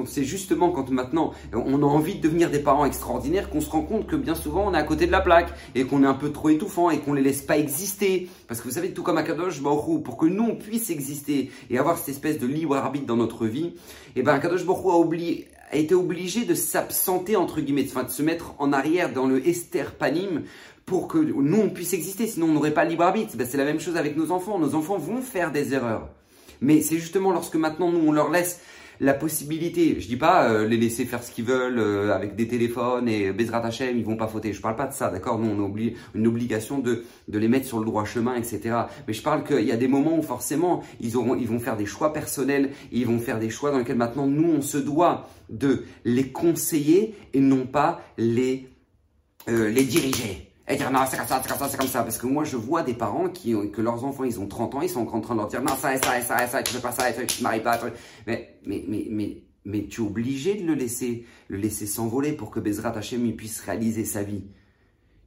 C'est 0.07 0.25
justement 0.25 0.71
quand 0.71 0.91
maintenant 0.91 1.33
on 1.53 1.83
a 1.83 1.87
envie 1.87 2.17
de 2.17 2.21
devenir 2.21 2.51
des 2.51 2.59
parents 2.59 2.85
extraordinaires 2.85 3.51
qu'on 3.51 3.61
se 3.61 3.71
rend 3.71 3.83
compte 3.83 4.07
que 4.07 4.17
bien 4.17 4.35
souvent 4.35 4.69
on 4.69 4.75
est 4.75 4.79
à 4.79 4.83
côté 4.83 5.07
de 5.07 5.13
la 5.13 5.21
plaque 5.21 5.53
et 5.75 5.85
qu'on 5.85 6.03
est 6.03 6.07
un 6.07 6.15
peu 6.15 6.31
trop 6.31 6.49
étouffant 6.49 6.91
et 6.91 6.99
qu'on 6.99 7.13
les 7.13 7.23
laisse 7.23 7.43
pas 7.43 7.59
exister. 7.59 8.29
Parce 8.49 8.61
que 8.61 8.69
vous 8.69 8.75
savez, 8.75 8.93
tout 8.93 9.03
comme 9.03 9.19
à 9.19 9.23
Kadosh 9.23 9.63
Baruch 9.63 10.03
pour 10.03 10.17
que 10.17 10.27
nous 10.27 10.45
on 10.45 10.57
puisse 10.57 10.91
exister 10.91 11.51
et 11.71 11.79
avoir 11.79 11.99
cette 11.99 12.11
espèce 12.11 12.39
de 12.39 12.47
libre 12.47 12.77
arbitre 12.77 13.07
dans 13.07 13.17
notre 13.17 13.47
vie, 13.47 13.75
eh 14.15 14.23
ben 14.23 14.39
Kadosh 14.39 14.65
Baruch 14.65 14.87
a 15.71 15.77
été 15.77 15.95
obligé 15.95 16.45
de 16.45 16.55
s'absenter 16.55 17.37
entre 17.37 17.61
guillemets, 17.61 17.85
de 17.85 18.09
se 18.09 18.23
mettre 18.23 18.55
en 18.59 18.73
arrière 18.73 19.13
dans 19.13 19.27
le 19.27 19.47
Esther 19.47 19.95
Panim 19.95 20.43
pour 20.87 21.09
que 21.09 21.19
nous, 21.19 21.61
on 21.61 21.69
puisse 21.69 21.93
exister. 21.93 22.29
Sinon, 22.29 22.47
on 22.47 22.53
n'aurait 22.53 22.73
pas 22.73 22.85
le 22.85 22.91
libre 22.91 23.03
arbitre. 23.03 23.37
Ben, 23.37 23.47
c'est 23.47 23.59
la 23.59 23.65
même 23.65 23.81
chose 23.81 23.97
avec 23.97 24.17
nos 24.17 24.31
enfants. 24.31 24.59
Nos 24.59 24.75
enfants 24.77 24.97
vont 24.97 25.21
faire 25.21 25.51
des 25.51 25.75
erreurs. 25.75 26.09
Mais 26.61 26.81
c'est 26.81 26.97
justement 26.97 27.33
lorsque 27.33 27.57
maintenant, 27.57 27.91
nous, 27.91 28.07
on 28.07 28.13
leur 28.13 28.31
laisse 28.31 28.61
la 29.01 29.13
possibilité, 29.13 30.01
je 30.01 30.07
dis 30.07 30.17
pas 30.17 30.49
euh, 30.49 30.67
les 30.67 30.79
laisser 30.79 31.05
faire 31.05 31.23
ce 31.23 31.31
qu'ils 31.31 31.45
veulent 31.45 31.79
euh, 31.79 32.15
avec 32.15 32.35
des 32.35 32.49
téléphones 32.49 33.09
et 33.09 33.31
Bezrat 33.33 33.65
Hachem, 33.65 33.99
ils 33.99 34.05
vont 34.05 34.17
pas 34.17 34.27
fauter. 34.27 34.55
Je 34.55 34.61
parle 34.63 34.77
pas 34.77 34.87
de 34.87 34.95
ça, 34.95 35.11
d'accord? 35.11 35.39
Nous, 35.39 35.51
on 35.51 35.67
a 35.67 35.91
une 36.15 36.27
obligation 36.27 36.79
de, 36.79 37.05
les 37.29 37.49
mettre 37.49 37.67
sur 37.67 37.79
le 37.79 37.85
droit 37.85 38.07
chemin, 38.07 38.37
etc. 38.37 38.75
Mais 39.07 39.13
je 39.13 39.23
parle 39.23 39.45
qu'il 39.45 39.65
y 39.65 39.73
a 39.73 39.77
des 39.77 39.89
moments 39.89 40.17
où 40.17 40.23
forcément, 40.23 40.83
ils, 41.01 41.17
auront, 41.17 41.35
ils 41.35 41.47
vont 41.47 41.59
faire 41.59 41.77
des 41.77 41.85
choix 41.85 42.13
personnels 42.13 42.71
ils 42.91 43.07
vont 43.07 43.19
faire 43.19 43.39
des 43.39 43.51
choix 43.51 43.71
dans 43.71 43.79
lesquels 43.79 43.97
maintenant, 43.97 44.27
nous, 44.27 44.51
on 44.51 44.63
se 44.63 44.79
doit 44.79 45.29
de 45.51 45.85
les 46.05 46.29
conseiller 46.29 47.15
et 47.35 47.41
non 47.41 47.67
pas 47.67 48.01
les, 48.17 48.69
euh, 49.49 49.69
les 49.69 49.85
diriger 49.85 50.46
et 50.69 50.77
dire 50.77 50.91
non, 50.91 51.01
c'est 51.09 51.17
comme 51.17 51.27
ça, 51.27 51.41
c'est 51.43 51.49
comme 51.49 51.59
ça, 51.59 51.69
c'est 51.69 51.77
comme 51.77 51.89
ça. 51.89 52.03
Parce 52.03 52.19
que 52.19 52.27
moi, 52.27 52.45
je 52.45 52.57
vois 52.57 52.83
des 52.83 52.95
parents 52.95 53.29
qui 53.29 53.55
ont, 53.55 53.69
que 53.69 53.81
leurs 53.81 54.05
enfants, 54.05 54.25
ils 54.25 54.41
ont 54.41 54.49
30 54.49 54.75
ans, 54.75 54.83
ils 54.83 54.89
sont 54.89 55.07
en 55.07 55.21
train 55.21 55.35
de 55.35 55.41
leur 55.41 55.49
dire 55.49 55.63
non, 55.63 55.77
ça, 55.77 55.95
et 55.95 55.99
ça, 55.99 56.19
et 56.19 56.23
ça, 56.23 56.45
et 56.45 56.49
ça, 56.49 56.63
tu 56.63 56.75
fais 56.75 56.81
pas 56.81 56.93
ça, 56.93 57.13
tu 57.13 57.27
te 57.27 57.43
maries 57.43 57.61
pas. 57.61 57.81
Mais, 58.27 58.59
mais, 58.65 58.85
mais, 58.89 59.07
mais, 59.11 59.43
mais 59.65 59.87
tu 59.87 60.03
es 60.03 60.05
obligé 60.05 60.55
de 60.55 60.67
le 60.67 60.75
laisser, 60.75 61.25
le 61.49 61.59
laisser 61.59 61.87
s'envoler 61.87 62.33
pour 62.33 62.51
que 62.51 62.59
Bezrat 62.59 62.97
Hachem 62.97 63.33
puisse 63.37 63.61
réaliser 63.61 64.05
sa 64.05 64.23
vie. 64.23 64.45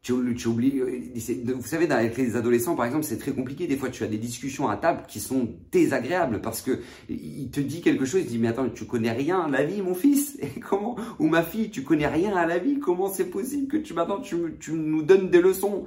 Tu, 0.02 0.14
oublies, 0.14 0.80
euh, 0.80 1.54
vous 1.56 1.68
savez, 1.68 1.92
avec 1.92 2.18
les 2.18 2.38
adolescents, 2.38 2.76
par 2.76 2.86
exemple, 2.86 3.04
c'est 3.04 3.18
très 3.18 3.34
compliqué. 3.34 3.68
Des 3.68 3.76
fois, 3.76 3.90
tu 3.90 4.04
as 4.04 4.08
des 4.08 4.18
discussions 4.18 4.70
à 4.70 4.78
table 4.78 5.04
qui 5.08 5.20
sont 5.20 5.50
désagréables 5.72 6.42
parce 6.42 6.62
que 6.62 6.80
il 7.10 7.50
te 7.52 7.60
dit 7.60 7.82
quelque 7.82 8.06
chose, 8.06 8.22
il 8.22 8.28
dit, 8.28 8.40
mais 8.40 8.48
attends, 8.48 8.70
tu 8.70 8.86
connais 8.86 9.12
rien 9.12 9.42
à 9.42 9.50
la 9.50 9.64
vie, 9.66 9.82
mon 9.82 9.94
fils? 9.94 10.38
Et 10.42 10.60
comment, 10.60 10.96
ou 11.20 11.28
ma 11.28 11.44
fille, 11.44 11.70
tu 11.70 11.84
connais 11.84 12.08
rien 12.08 12.36
à 12.36 12.46
la 12.46 12.60
vie? 12.60 12.80
Comment 12.80 13.10
c'est 13.10 13.30
possible 13.30 13.68
que 13.68 13.78
tu, 13.78 13.94
tu, 14.24 14.36
tu 14.60 14.72
nous 14.72 15.02
donnes 15.02 15.30
des 15.30 15.42
leçons? 15.42 15.86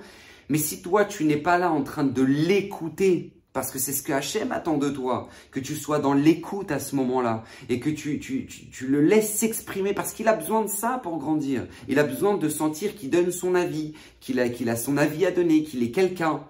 Mais 0.48 0.58
si 0.58 0.82
toi, 0.82 1.06
tu 1.06 1.24
n'es 1.24 1.38
pas 1.38 1.56
là 1.56 1.72
en 1.72 1.82
train 1.82 2.04
de 2.04 2.22
l'écouter, 2.22 3.41
parce 3.52 3.70
que 3.70 3.78
c'est 3.78 3.92
ce 3.92 4.02
que 4.02 4.12
Hachem 4.12 4.50
attend 4.52 4.78
de 4.78 4.88
toi, 4.88 5.28
que 5.50 5.60
tu 5.60 5.74
sois 5.76 5.98
dans 5.98 6.14
l'écoute 6.14 6.70
à 6.70 6.78
ce 6.78 6.96
moment-là 6.96 7.44
et 7.68 7.80
que 7.80 7.90
tu, 7.90 8.18
tu, 8.18 8.46
tu, 8.46 8.86
le 8.86 9.02
laisses 9.02 9.34
s'exprimer 9.34 9.92
parce 9.92 10.12
qu'il 10.12 10.28
a 10.28 10.32
besoin 10.32 10.62
de 10.62 10.70
ça 10.70 11.00
pour 11.02 11.18
grandir. 11.18 11.66
Il 11.88 11.98
a 11.98 12.04
besoin 12.04 12.36
de 12.36 12.48
sentir 12.48 12.96
qu'il 12.96 13.10
donne 13.10 13.30
son 13.30 13.54
avis, 13.54 13.94
qu'il 14.20 14.40
a, 14.40 14.48
qu'il 14.48 14.70
a 14.70 14.76
son 14.76 14.96
avis 14.96 15.26
à 15.26 15.30
donner, 15.30 15.64
qu'il 15.64 15.82
est 15.82 15.90
quelqu'un. 15.90 16.40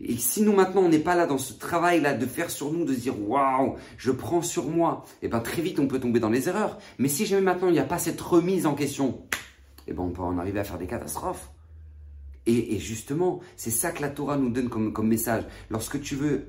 Et 0.00 0.16
si 0.16 0.42
nous 0.42 0.52
maintenant 0.52 0.82
on 0.82 0.88
n'est 0.88 0.98
pas 0.98 1.14
là 1.14 1.26
dans 1.26 1.38
ce 1.38 1.52
travail-là 1.52 2.14
de 2.14 2.26
faire 2.26 2.50
sur 2.50 2.72
nous, 2.72 2.84
de 2.84 2.92
se 2.94 3.00
dire 3.00 3.14
waouh, 3.28 3.76
je 3.96 4.10
prends 4.10 4.42
sur 4.42 4.64
moi, 4.64 5.04
et 5.22 5.26
eh 5.26 5.28
ben 5.28 5.38
très 5.38 5.62
vite 5.62 5.78
on 5.78 5.86
peut 5.86 6.00
tomber 6.00 6.18
dans 6.18 6.30
les 6.30 6.48
erreurs. 6.48 6.78
Mais 6.98 7.08
si 7.08 7.26
jamais 7.26 7.42
maintenant 7.42 7.68
il 7.68 7.74
n'y 7.74 7.78
a 7.78 7.84
pas 7.84 7.98
cette 7.98 8.20
remise 8.20 8.66
en 8.66 8.74
question, 8.74 9.20
et 9.86 9.90
eh 9.90 9.92
ben 9.92 10.02
on 10.02 10.10
peut 10.10 10.22
en 10.22 10.36
arriver 10.38 10.58
à 10.58 10.64
faire 10.64 10.78
des 10.78 10.88
catastrophes. 10.88 11.53
Et, 12.46 12.78
justement, 12.78 13.40
c'est 13.56 13.70
ça 13.70 13.90
que 13.90 14.02
la 14.02 14.10
Torah 14.10 14.36
nous 14.36 14.50
donne 14.50 14.68
comme, 14.68 15.08
message. 15.08 15.44
Lorsque 15.70 16.00
tu 16.00 16.14
veux 16.16 16.46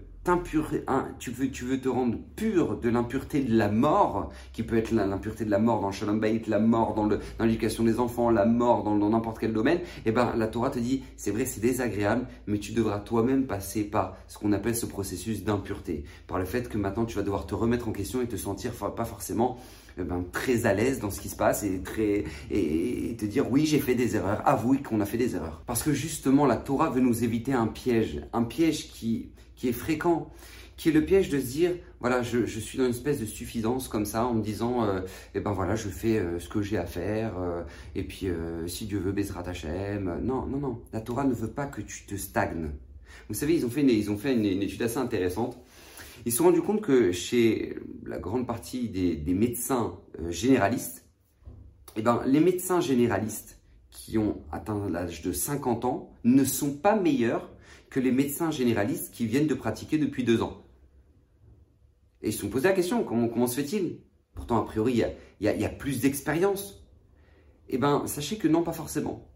tu 1.20 1.30
veux, 1.30 1.52
tu 1.52 1.66
veux 1.66 1.80
te 1.80 1.88
rendre 1.88 2.18
pur 2.36 2.80
de 2.80 2.90
l'impureté 2.90 3.44
de 3.44 3.56
la 3.56 3.70
mort, 3.70 4.32
qui 4.54 4.64
peut 4.64 4.75
être 4.75 4.90
l'impureté 4.90 5.46
de 5.46 5.52
la 5.52 5.60
mort 5.60 5.82
dans 5.82 5.90
le 5.90 5.94
Shalom 5.94 6.20
Bayit, 6.20 6.42
la 6.48 6.58
mort 6.58 6.96
dans 6.96 7.08
l'éducation 7.46 7.84
des 7.84 8.00
enfants, 8.00 8.32
la 8.32 8.48
mort 8.48 8.84
dans 8.84 8.98
n'importe 8.98 9.38
quel 9.38 9.54
domaine, 9.54 9.78
et 9.78 10.08
eh 10.08 10.12
ben 10.12 10.34
la 10.36 10.48
Torah 10.48 10.72
te 10.72 10.80
dit, 10.80 11.04
c'est 11.16 11.30
vrai, 11.30 11.46
c'est 11.46 11.62
désagréable, 11.62 12.25
mais 12.48 12.58
tu 12.58 12.72
devras 12.72 13.02
toi-même 13.02 13.46
passer 13.46 13.84
par 13.84 14.18
ce 14.28 14.40
qu'on 14.40 14.52
appelle 14.52 14.75
ce 14.75 14.88
processus 14.88 15.44
d'impureté, 15.44 16.06
par 16.25 16.40
le 16.40 16.46
fait 16.46 16.70
que 16.70 16.80
maintenant 16.80 17.06
tu 17.06 17.16
vas 17.16 17.24
devoir 17.24 17.46
te 17.46 17.54
remettre 17.54 17.88
en 17.88 17.92
question 17.92 18.24
et 18.24 18.28
te 18.28 18.36
sentir 18.36 18.74
pas 18.74 19.06
forcément 19.06 19.60
eh 19.98 20.04
ben, 20.04 20.25
très 20.32 20.66
à 20.66 20.74
l'aise 20.74 21.00
dans 21.00 21.10
ce 21.10 21.22
qui 21.22 21.30
se 21.30 21.36
passe 21.36 21.64
et, 21.64 21.82
te 23.18 23.25
dire 23.25 23.50
oui 23.50 23.66
j'ai 23.66 23.80
fait 23.80 23.96
des 23.96 24.16
erreurs, 24.16 24.42
avouer 24.46 24.82
qu'on 24.82 25.00
a 25.00 25.06
fait 25.06 25.18
des 25.18 25.36
erreurs. 25.36 25.64
Parce 25.66 25.84
que 25.84 25.94
justement 25.94 26.46
la 26.46 26.58
Torah 26.58 26.90
veut 26.90 27.02
nous 27.02 27.24
éviter 27.24 27.54
un 27.54 27.68
piège, 27.68 28.22
un 28.34 28.44
piège 28.44 28.90
qui, 28.90 29.30
qui 29.56 29.70
est 29.70 29.74
fréquent, 29.74 30.30
qui 30.78 30.90
est 30.90 30.92
le 30.92 31.06
piège 31.06 31.30
de 31.30 31.40
se 31.40 31.46
dire 31.46 31.72
voilà 32.02 32.22
je, 32.22 32.46
suis 32.46 32.78
dans 32.78 32.84
une 32.84 32.92
espèce 32.92 33.20
de 33.20 33.25
suffisance 33.25 33.88
comme 33.88 34.06
ça 34.06 34.25
en 34.25 34.34
me 34.34 34.44
disant 34.44 34.84
euh, 34.84 35.00
eh 35.34 35.40
ben 35.40 35.52
voilà 35.52 35.75
je 35.75 35.88
fais 35.88 36.20
euh, 36.20 36.40
ce 36.40 36.50
que 36.50 36.62
j'ai 36.62 36.78
à 36.78 36.86
faire 36.86 37.38
euh, 37.40 37.64
et 37.96 38.04
puis 38.04 38.28
si 38.68 38.86
Dieu 38.86 39.00
veut 39.00 39.12
Bezrat 39.12 39.48
Hashem. 39.48 40.20
Non 40.22 40.46
non 40.46 40.58
non. 40.58 40.82
La 40.92 41.02
Torah 41.02 41.24
ne 41.24 41.34
veut 41.34 41.52
pas 41.52 41.66
que 41.66 41.82
tu 41.82 42.06
te 42.06 42.16
stagnes. 42.16 42.72
Vous 43.30 43.36
savez 43.36 43.56
ils 43.56 43.66
ont 43.66 43.70
fait 43.70 43.82
ils 43.82 44.12
ont 44.12 44.18
fait 44.18 44.34
une 44.34 44.62
étude 44.62 44.82
assez 44.82 44.98
intéressante 44.98 45.58
ils 46.25 46.32
se 46.32 46.39
sont 46.39 46.46
rendus 46.46 46.62
compte 46.62 46.82
que 46.82 47.12
chez 47.12 47.77
la 48.03 48.17
grande 48.17 48.48
partie 48.48 48.89
des, 48.89 49.34
médecins 49.34 50.00
euh, 50.20 50.32
généralistes, 50.32 51.05
eh 51.96 52.01
ben, 52.01 52.24
les 52.25 52.39
médecins 52.39 52.82
généralistes 52.82 53.62
qui 53.89 54.17
ont 54.17 54.41
atteint 54.51 54.89
l'âge 54.89 55.22
de 55.22 55.32
50 55.32 55.86
ans 55.86 56.13
ne 56.24 56.44
sont 56.44 56.74
pas 56.74 56.96
meilleurs 56.96 57.51
que 57.89 58.00
les 58.00 58.12
médecins 58.12 58.51
généralistes 58.51 59.13
qui 59.13 59.25
viennent 59.25 59.48
de 59.48 59.53
pratiquer 59.53 59.98
depuis 59.98 60.24
deux 60.24 60.41
ans. 60.41 60.63
Et 62.22 62.29
ils 62.29 62.34
se 62.34 62.41
sont 62.41 62.50
posé 62.50 62.67
la 62.67 62.74
question, 62.74 63.03
comment, 63.03 63.29
comment 63.29 63.48
se 63.48 63.55
fait-il? 63.55 64.00
Pourtant, 64.34 64.58
a 64.58 64.65
priori, 64.65 65.01
il 65.39 65.48
y 65.48 65.65
a, 65.65 65.70
plus 65.70 66.01
d'expérience. 66.01 66.84
Eh 67.70 67.77
bien, 67.77 68.05
sachez 68.08 68.38
que 68.38 68.48
non, 68.48 68.63
pas 68.63 68.74
forcément. 68.74 69.29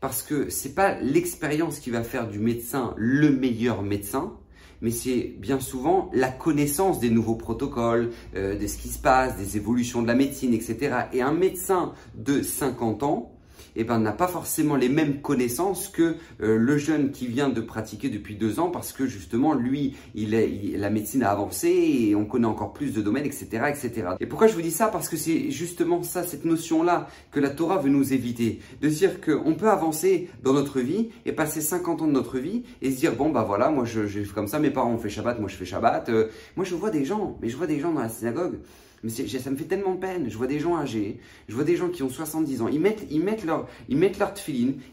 Parce 0.00 0.22
que 0.22 0.50
ce 0.50 0.68
n'est 0.68 0.74
pas 0.74 1.00
l'expérience 1.00 1.80
qui 1.80 1.90
va 1.90 2.04
faire 2.04 2.28
du 2.28 2.38
médecin 2.38 2.94
le 2.96 3.30
meilleur 3.30 3.82
médecin, 3.82 4.38
mais 4.84 4.90
c'est 4.90 5.34
bien 5.38 5.60
souvent 5.60 6.10
la 6.12 6.28
connaissance 6.28 7.00
des 7.00 7.08
nouveaux 7.08 7.36
protocoles, 7.36 8.10
euh, 8.36 8.58
de 8.58 8.66
ce 8.66 8.76
qui 8.76 8.88
se 8.88 8.98
passe, 8.98 9.34
des 9.38 9.56
évolutions 9.56 10.02
de 10.02 10.06
la 10.06 10.14
médecine, 10.14 10.52
etc. 10.52 11.06
Et 11.14 11.22
un 11.22 11.32
médecin 11.32 11.94
de 12.14 12.42
50 12.42 13.02
ans, 13.02 13.33
eh 13.76 13.84
ben, 13.84 13.98
n'a 13.98 14.12
pas 14.12 14.28
forcément 14.28 14.76
les 14.76 14.88
mêmes 14.88 15.20
connaissances 15.20 15.88
que 15.88 16.16
euh, 16.40 16.56
le 16.58 16.78
jeune 16.78 17.10
qui 17.10 17.26
vient 17.26 17.48
de 17.48 17.60
pratiquer 17.60 18.08
depuis 18.08 18.36
deux 18.36 18.60
ans 18.60 18.70
parce 18.70 18.92
que 18.92 19.06
justement, 19.06 19.54
lui, 19.54 19.96
il 20.14 20.34
est, 20.34 20.76
la 20.76 20.90
médecine 20.90 21.22
a 21.22 21.30
avancé 21.30 21.68
et 21.68 22.14
on 22.14 22.24
connaît 22.24 22.46
encore 22.46 22.72
plus 22.72 22.92
de 22.92 23.02
domaines, 23.02 23.26
etc., 23.26 23.46
etc. 23.68 24.08
Et 24.20 24.26
pourquoi 24.26 24.46
je 24.46 24.54
vous 24.54 24.62
dis 24.62 24.70
ça? 24.70 24.88
Parce 24.88 25.08
que 25.08 25.16
c'est 25.16 25.50
justement 25.50 26.02
ça, 26.02 26.22
cette 26.22 26.44
notion-là 26.44 27.08
que 27.30 27.40
la 27.40 27.50
Torah 27.50 27.78
veut 27.78 27.90
nous 27.90 28.12
éviter. 28.12 28.60
De 28.80 28.88
dire 28.88 29.20
qu'on 29.20 29.54
peut 29.54 29.70
avancer 29.70 30.28
dans 30.42 30.52
notre 30.52 30.80
vie 30.80 31.10
et 31.26 31.32
passer 31.32 31.60
50 31.60 32.02
ans 32.02 32.06
de 32.06 32.12
notre 32.12 32.38
vie 32.38 32.62
et 32.82 32.90
se 32.90 32.96
dire, 32.96 33.14
bon, 33.14 33.30
bah 33.30 33.44
voilà, 33.46 33.70
moi 33.70 33.84
je, 33.84 34.06
je 34.06 34.22
comme 34.32 34.48
ça, 34.48 34.58
mes 34.58 34.70
parents 34.70 34.92
ont 34.92 34.98
fait 34.98 35.10
Shabbat, 35.10 35.40
moi 35.40 35.48
je 35.48 35.56
fais 35.56 35.64
Shabbat. 35.64 36.08
Euh, 36.08 36.28
moi 36.56 36.64
je 36.64 36.74
vois 36.74 36.90
des 36.90 37.04
gens, 37.04 37.36
mais 37.40 37.48
je 37.48 37.56
vois 37.56 37.66
des 37.66 37.80
gens 37.80 37.92
dans 37.92 38.00
la 38.00 38.08
synagogue 38.08 38.58
mais 39.04 39.10
ça 39.10 39.50
me 39.50 39.56
fait 39.56 39.64
tellement 39.64 39.96
peine. 39.96 40.30
Je 40.30 40.36
vois 40.36 40.46
des 40.46 40.58
gens 40.58 40.78
âgés, 40.78 41.20
je 41.48 41.54
vois 41.54 41.64
des 41.64 41.76
gens 41.76 41.90
qui 41.90 42.02
ont 42.02 42.08
70 42.08 42.62
ans. 42.62 42.68
Ils 42.68 42.80
mettent, 42.80 43.06
ils 43.10 43.22
mettent 43.22 43.44
leur, 43.44 43.68
ils 43.90 43.98
mettent 43.98 44.18
leur 44.18 44.32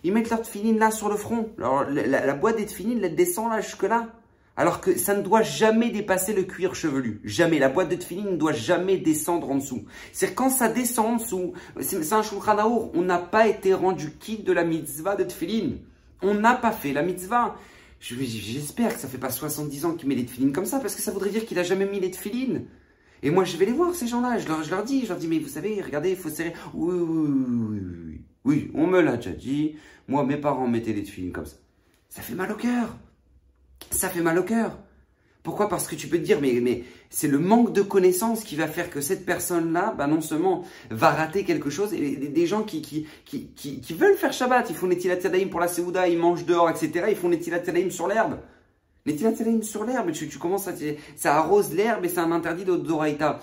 ils 0.04 0.14
mettent 0.14 0.30
leur 0.30 0.42
tefilin 0.42 0.78
là 0.78 0.92
sur 0.92 1.08
le 1.08 1.16
front. 1.16 1.50
Alors, 1.58 1.86
la, 1.86 2.34
boîte 2.34 2.58
des 2.58 2.66
tefilin, 2.66 3.00
elle 3.02 3.16
descend 3.16 3.50
là 3.50 3.62
jusque 3.62 3.84
là. 3.84 4.10
Alors 4.58 4.82
que 4.82 4.98
ça 4.98 5.16
ne 5.16 5.22
doit 5.22 5.44
jamais 5.44 5.92
dépasser 5.92 6.34
le 6.34 6.44
cuir 6.44 6.76
chevelu. 6.76 7.22
Jamais. 7.24 7.58
La 7.58 7.70
boîte 7.70 7.88
de 7.88 7.96
tefilin 7.96 8.32
ne 8.32 8.36
doit 8.36 8.52
jamais 8.52 8.98
descendre 8.98 9.50
en 9.50 9.56
dessous. 9.56 9.86
C'est 10.12 10.36
quand 10.36 10.50
ça 10.50 10.68
descend 10.68 11.06
en 11.06 11.16
dessous, 11.16 11.54
c'est 11.80 12.12
un 12.12 12.22
shulchan 12.22 12.92
On 12.94 13.02
n'a 13.04 13.18
pas 13.18 13.48
été 13.48 13.74
rendu 13.74 14.12
quitte 14.20 14.44
de 14.44 14.52
la 14.52 14.66
mitzvah 14.66 15.16
de 15.16 15.24
tefilin. 15.24 15.78
On 16.22 16.34
n'a 16.34 16.56
pas 16.56 16.74
fait 16.74 16.92
la 16.92 17.02
mitzvah. 17.02 17.56
J'espère 18.02 18.94
que 18.94 19.00
ça 19.00 19.08
fait 19.08 19.18
pas 19.18 19.30
70 19.30 19.86
ans 19.86 19.94
qu'il 19.94 20.10
met 20.10 20.16
les 20.16 20.26
tefilin 20.26 20.52
comme 20.52 20.66
ça, 20.66 20.80
parce 20.80 20.96
que 20.96 21.02
ça 21.02 21.12
voudrait 21.12 21.30
dire 21.30 21.46
qu'il 21.46 21.58
a 21.60 21.64
jamais 21.64 21.86
mis 21.86 22.02
les 22.02 22.12
tefilin. 22.12 22.64
Et 23.24 23.30
moi, 23.30 23.44
je 23.44 23.58
vais 23.58 23.66
les 23.66 23.72
voir, 23.72 23.94
ces 23.94 24.08
gens-là. 24.08 24.40
Je 24.40 24.48
leur, 24.48 24.64
je 24.64 24.72
leur 24.72 24.84
dis, 24.84 25.04
je 25.04 25.10
leur 25.10 25.18
dis, 25.18 25.28
mais 25.28 25.40
vous 25.40 25.48
savez, 25.48 25.82
regardez, 25.82 26.12
il 26.12 26.16
faut 26.16 26.30
serrer. 26.30 26.54
Oui, 26.74 26.96
oui, 26.98 27.28
oui, 27.30 27.80
oui, 27.80 28.22
oui. 28.46 28.72
on 28.74 28.88
me 28.88 29.02
l'a 29.02 29.18
déjà 29.18 29.32
dit. 29.32 29.76
Moi, 30.08 30.26
mes 30.26 30.38
parents 30.38 30.68
mettaient 30.68 30.94
les 30.94 31.04
films 31.04 31.32
comme 31.32 31.46
ça. 31.46 31.58
Ça 32.10 32.22
fait 32.22 32.36
mal 32.36 32.52
au 32.52 32.56
cœur. 32.56 32.98
Ça 33.92 34.10
fait 34.10 34.22
mal 34.22 34.38
au 34.38 34.44
cœur. 34.44 34.78
Pourquoi? 35.44 35.70
Parce 35.70 35.88
que 35.88 35.96
tu 35.96 36.08
peux 36.08 36.18
te 36.18 36.24
dire, 36.24 36.40
mais, 36.40 36.60
mais 36.62 36.84
c'est 37.10 37.28
le 37.28 37.40
manque 37.40 37.74
de 37.74 37.82
connaissances 37.82 38.44
qui 38.44 38.56
va 38.56 38.68
faire 38.68 38.92
que 38.92 39.02
cette 39.02 39.26
personne-là, 39.26 39.96
bah 39.98 40.06
non 40.06 40.22
seulement 40.22 40.64
va 40.92 41.10
rater 41.10 41.44
quelque 41.44 41.72
chose, 41.72 41.94
et 41.94 42.16
des 42.16 42.46
gens 42.46 42.62
qui, 42.62 42.82
qui, 42.82 43.08
qui, 43.26 43.82
qui, 43.82 43.94
veulent 43.94 44.16
faire 44.16 44.34
Shabbat, 44.34 44.70
ils 44.70 44.76
font 44.76 44.88
les 44.88 44.98
Tilat 44.98 45.18
pour 45.50 45.60
la 45.60 45.68
Seouda, 45.68 46.08
ils 46.08 46.20
mangent 46.20 46.46
dehors, 46.46 46.70
etc., 46.70 47.08
ils 47.10 47.16
font 47.16 47.30
les 47.30 47.40
Tilat 47.40 47.62
sur 47.90 48.08
l'herbe. 48.08 48.38
Les 49.06 49.16
tilat 49.16 49.34
sur 49.64 49.84
l'herbe, 49.84 50.12
tu, 50.12 50.28
tu, 50.28 50.38
commences 50.38 50.68
à, 50.68 50.74
ça 51.16 51.36
arrose 51.36 51.74
l'herbe 51.74 52.06
et 52.06 52.10
c'est 52.10 52.20
un 52.20 52.32
interdit 52.32 52.66
d'Oraïta. 52.66 53.40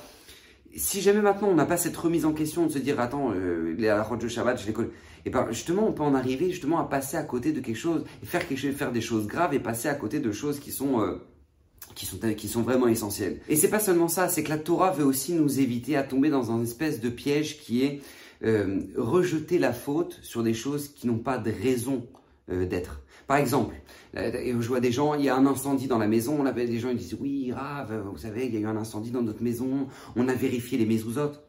Si 0.77 1.01
jamais 1.01 1.21
maintenant 1.21 1.49
on 1.49 1.55
n'a 1.55 1.67
pas 1.67 1.77
cette 1.77 1.97
remise 1.97 2.25
en 2.25 2.33
question 2.33 2.67
de 2.67 2.73
se 2.73 2.79
dire 2.79 3.01
attends 3.01 3.33
euh, 3.33 3.75
les 3.77 3.89
halachot 3.89 4.17
de 4.17 4.29
Shabbat 4.29 4.61
je 4.61 4.67
les 4.67 4.73
connais, 4.73 4.91
et 5.25 5.31
ben 5.31 5.49
justement 5.51 5.89
on 5.89 5.93
peut 5.93 6.03
en 6.03 6.15
arriver 6.15 6.51
justement 6.51 6.79
à 6.79 6.85
passer 6.85 7.17
à 7.17 7.23
côté 7.23 7.53
de 7.53 7.61
quelque 7.61 7.77
chose 7.77 8.05
faire 8.23 8.43
faire 8.43 8.93
des 8.93 9.01
choses 9.01 9.27
graves 9.27 9.55
et 9.55 9.59
passer 9.59 9.89
à 9.89 9.95
côté 9.95 10.21
de 10.21 10.31
choses 10.31 10.61
qui 10.61 10.71
sont 10.71 11.01
euh, 11.01 11.17
qui 11.95 12.07
sont, 12.07 12.19
qui 12.37 12.49
sont 12.49 12.63
vraiment 12.63 12.87
essentielles. 12.87 13.41
Et 13.49 13.57
c'est 13.57 13.71
pas 13.71 13.81
seulement 13.81 14.09
ça, 14.09 14.29
c'est 14.29 14.45
que 14.45 14.51
la 14.51 14.59
Torah 14.59 14.93
veut 14.93 15.05
aussi 15.05 15.33
nous 15.33 15.59
éviter 15.59 15.97
à 15.97 16.05
tomber 16.05 16.31
dans 16.31 16.53
un 16.53 16.63
espèce 16.63 17.01
de 17.01 17.09
piège 17.09 17.59
qui 17.59 17.83
est 17.83 18.01
euh, 18.45 18.83
rejeter 18.97 19.59
la 19.59 19.73
faute 19.73 20.21
sur 20.23 20.45
des 20.45 20.55
choses 20.55 20.89
qui 20.89 21.09
n'ont 21.09 21.19
pas 21.19 21.39
de 21.39 21.51
raison 21.51 22.07
euh, 22.51 22.67
d'être. 22.67 23.01
Par 23.29 23.37
exemple, 23.37 23.75
euh, 24.17 24.57
je 24.59 24.67
vois 24.67 24.81
des 24.81 24.91
gens, 24.91 25.15
il 25.15 25.27
y 25.27 25.29
a 25.29 25.37
un 25.37 25.45
incendie 25.45 25.87
dans 25.87 25.99
la 25.99 26.09
maison, 26.09 26.41
on 26.41 26.47
avait 26.47 26.67
des 26.67 26.79
gens 26.79 26.89
ils 26.89 26.97
disent 26.97 27.17
oui, 27.21 27.49
grave, 27.49 28.03
vous 28.11 28.17
savez, 28.17 28.47
il 28.47 28.55
y 28.55 28.57
a 28.57 28.61
eu 28.61 28.67
un 28.67 28.77
incendie 28.77 29.11
dans 29.11 29.21
notre 29.21 29.43
maison, 29.43 29.87
on 30.17 30.29
a 30.29 30.35
vérifié 30.35 30.79
les 30.79 30.87
mésouzotes. 30.87 31.47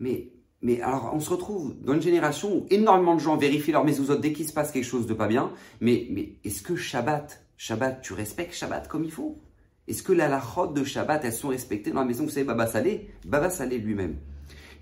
Mais, 0.00 0.32
mais 0.60 0.80
alors, 0.80 1.12
on 1.14 1.20
se 1.20 1.30
retrouve 1.30 1.80
dans 1.80 1.94
une 1.94 2.02
génération 2.02 2.52
où 2.52 2.66
énormément 2.68 3.14
de 3.14 3.20
gens 3.20 3.36
vérifient 3.36 3.70
leurs 3.70 3.84
mésouzotes 3.84 4.20
dès 4.20 4.32
qu'il 4.32 4.44
se 4.44 4.52
passe 4.52 4.72
quelque 4.72 4.84
chose 4.84 5.06
de 5.06 5.14
pas 5.14 5.28
bien. 5.28 5.52
Mais, 5.80 6.08
mais 6.10 6.34
est-ce 6.42 6.62
que 6.62 6.74
Shabbat, 6.74 7.46
Shabbat, 7.56 8.02
tu 8.02 8.12
respectes 8.12 8.52
Shabbat 8.52 8.88
comme 8.88 9.04
il 9.04 9.12
faut? 9.12 9.40
Est-ce 9.86 10.02
que 10.02 10.12
la 10.12 10.26
lachot 10.26 10.66
de 10.66 10.82
Shabbat, 10.82 11.24
elles 11.24 11.32
sont 11.32 11.48
respectées 11.48 11.92
dans 11.92 12.00
la 12.00 12.06
maison? 12.06 12.24
Vous 12.24 12.30
savez, 12.30 12.44
Baba 12.44 12.66
Salé, 12.66 13.08
Baba 13.24 13.50
Salé 13.50 13.78
lui-même. 13.78 14.16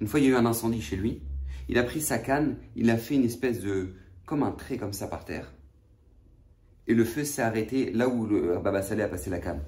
Une 0.01 0.07
fois, 0.07 0.19
il 0.19 0.25
y 0.25 0.29
a 0.29 0.31
eu 0.31 0.37
un 0.37 0.47
incendie 0.47 0.81
chez 0.81 0.97
lui. 0.97 1.21
Il 1.69 1.77
a 1.77 1.83
pris 1.83 2.01
sa 2.01 2.19
canne, 2.19 2.57
il 2.75 2.89
a 2.89 2.97
fait 2.97 3.17
une 3.17 3.25
espèce 3.25 3.61
de, 3.61 3.93
comme 4.25 4.43
un 4.43 4.53
trait 4.53 4.79
comme 4.79 4.95
ça 4.95 5.07
par 5.07 5.27
terre. 5.27 5.53
Et 6.87 6.95
le 6.95 7.05
feu 7.05 7.25
s'est 7.25 7.43
arrêté 7.43 7.91
là 7.93 8.09
où 8.09 8.27
le 8.27 8.59
Baba 8.59 8.83
Saleh 8.83 9.03
a 9.03 9.09
passé 9.09 9.31
la 9.31 9.39
canne. 9.39 9.61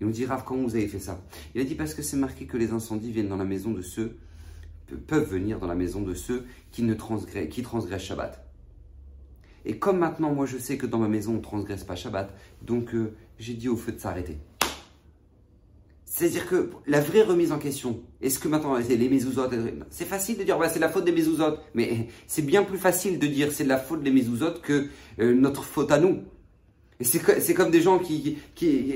Et 0.00 0.04
on 0.04 0.10
dit, 0.10 0.24
Rav, 0.24 0.44
comment 0.44 0.62
vous 0.62 0.76
avez 0.76 0.86
fait 0.86 1.00
ça? 1.00 1.20
Il 1.54 1.60
a 1.60 1.64
dit, 1.64 1.74
parce 1.74 1.94
que 1.94 2.02
c'est 2.02 2.16
marqué 2.16 2.46
que 2.46 2.56
les 2.56 2.72
incendies 2.72 3.10
viennent 3.10 3.28
dans 3.28 3.36
la 3.36 3.44
maison 3.44 3.72
de 3.72 3.82
ceux, 3.82 4.16
peuvent 5.06 5.28
venir 5.28 5.58
dans 5.58 5.66
la 5.66 5.74
maison 5.74 6.02
de 6.02 6.14
ceux 6.14 6.46
qui, 6.70 6.82
ne 6.82 6.94
transgressent, 6.94 7.48
qui 7.48 7.62
transgressent 7.62 8.04
Shabbat. 8.04 8.44
Et 9.64 9.78
comme 9.78 9.98
maintenant, 9.98 10.32
moi, 10.32 10.46
je 10.46 10.56
sais 10.56 10.78
que 10.78 10.86
dans 10.86 10.98
ma 10.98 11.08
maison, 11.08 11.32
on 11.32 11.36
ne 11.36 11.42
transgresse 11.42 11.84
pas 11.84 11.96
Shabbat, 11.96 12.32
donc 12.62 12.94
euh, 12.94 13.12
j'ai 13.38 13.54
dit 13.54 13.68
au 13.68 13.76
feu 13.76 13.92
de 13.92 13.98
s'arrêter. 13.98 14.38
C'est-à-dire 16.18 16.48
que 16.48 16.70
la 16.86 17.00
vraie 17.00 17.22
remise 17.22 17.52
en 17.52 17.58
question, 17.58 18.00
est-ce 18.20 18.38
que 18.38 18.48
maintenant 18.48 18.76
c'est 18.82 18.96
les 18.96 19.08
mésouzotes 19.08 19.54
C'est 19.90 20.06
facile 20.06 20.38
de 20.38 20.42
dire 20.42 20.58
bah, 20.58 20.68
c'est 20.68 20.80
la 20.80 20.88
faute 20.88 21.04
des 21.04 21.12
mésouzotes, 21.12 21.60
mais 21.74 22.08
c'est 22.26 22.42
bien 22.42 22.64
plus 22.64 22.78
facile 22.78 23.18
de 23.20 23.26
dire 23.26 23.52
c'est 23.52 23.64
la 23.64 23.78
faute 23.78 24.02
des 24.02 24.10
mésouzotes 24.10 24.60
que 24.62 24.88
euh, 25.20 25.34
notre 25.34 25.62
faute 25.62 25.92
à 25.92 26.00
nous. 26.00 26.22
C'est 27.00 27.54
comme 27.54 27.70
des 27.70 27.80
gens 27.80 28.00
qui, 28.00 28.38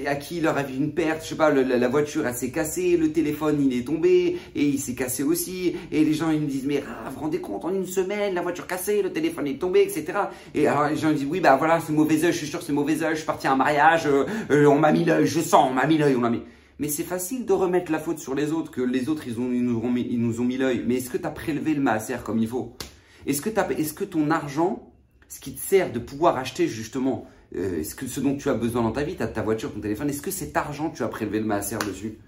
à 0.07 0.17
qui 0.17 0.39
il 0.39 0.43
leur 0.43 0.59
arrive 0.59 0.77
une 0.77 0.93
perte, 0.93 1.23
je 1.23 1.29
sais 1.29 1.35
pas, 1.37 1.53
la, 1.53 1.89
voiture 1.89 2.27
elle 2.27 2.35
s'est 2.35 2.51
cassée, 2.51 2.97
le 2.97 3.13
téléphone 3.13 3.65
il 3.65 3.79
est 3.79 3.85
tombé 3.85 4.39
et 4.57 4.65
il 4.65 4.81
s'est 4.81 4.97
cassé 4.97 5.23
aussi. 5.23 5.77
Et 5.93 6.05
les 6.05 6.13
gens 6.13 6.31
ils 6.31 6.41
me 6.41 6.49
disent 6.49 6.67
mais 6.67 6.83
ah, 6.85 7.11
vous 7.11 7.21
rendez 7.21 7.41
compte 7.41 7.65
en 7.65 7.73
une 7.73 7.87
semaine 7.87 8.35
la 8.35 8.43
voiture 8.43 8.67
cassée, 8.67 9.03
le 9.03 9.13
téléphone 9.13 9.47
est 9.47 9.61
tombé, 9.61 9.83
etc. 9.83 10.19
Et 10.53 10.67
alors 10.67 10.89
les 10.89 10.97
gens 10.97 11.11
ils 11.11 11.17
disent 11.19 11.29
oui 11.31 11.39
bah 11.39 11.55
voilà 11.57 11.79
c'est 11.79 11.93
mauvais 11.93 12.25
oeil, 12.25 12.33
je 12.33 12.39
suis 12.39 12.49
sûr 12.49 12.61
c'est 12.61 12.73
mauvais 12.73 13.05
oeil, 13.05 13.13
je 13.13 13.19
suis 13.19 13.27
parti 13.27 13.47
à 13.47 13.53
un 13.53 13.57
mariage, 13.57 14.07
euh, 14.07 14.25
euh, 14.51 14.67
on 14.67 14.81
m'a 14.81 14.91
mis 14.91 15.05
l'œil, 15.05 15.27
je 15.27 15.41
sens, 15.41 15.71
on 15.71 15.75
m'a 15.75 15.87
mis 15.87 15.97
l'œil, 15.97 16.17
on 16.17 16.21
m'a 16.21 16.31
mis. 16.31 16.43
Mais 16.81 16.89
c'est 16.89 17.05
facile 17.05 17.47
de 17.47 17.53
remettre 17.53 17.93
la 17.93 18.01
faute 18.01 18.19
sur 18.19 18.35
les 18.35 18.51
autres, 18.51 18.73
que 18.73 18.81
les 18.81 19.09
autres, 19.09 19.29
ils, 19.29 19.35
nous, 19.39 19.79
ont 19.79 19.89
mis, 19.89 20.05
ils 20.11 20.21
nous 20.21 20.41
ont 20.41 20.45
mis 20.45 20.57
l'œil. 20.57 20.83
Mais 20.85 20.97
est-ce 20.97 21.11
que 21.11 21.19
tu 21.19 21.27
as 21.27 21.31
prélevé 21.31 21.75
le 21.75 21.81
maaser 21.81 22.17
comme 22.25 22.41
il 22.41 22.49
faut? 22.49 22.77
Est-ce 23.25 23.41
que, 23.41 23.51
est 23.51 23.95
que 23.95 24.03
ton 24.03 24.33
argent, 24.33 24.93
ce 25.29 25.39
qui 25.39 25.55
te 25.55 25.61
sert 25.61 25.93
de 25.93 26.01
pouvoir 26.01 26.37
acheter 26.37 26.67
justement 26.67 27.29
euh, 27.57 27.81
est-ce 27.81 27.95
que 27.95 28.07
ce 28.07 28.21
dont 28.21 28.37
tu 28.37 28.49
as 28.49 28.55
besoin 28.55 28.83
dans 28.83 28.93
ta 28.93 29.03
vie, 29.03 29.17
ta, 29.17 29.27
ta 29.27 29.43
voiture, 29.43 29.73
ton 29.73 29.81
téléphone, 29.81 30.09
est-ce 30.09 30.23
que 30.23 30.31
cet 30.31 30.57
argent, 30.57 30.91
tu 30.91 31.03
as 31.03 31.09
prélevé 31.09 31.41
le 31.41 31.47
maaser 31.47 31.79
dessus? 31.87 32.19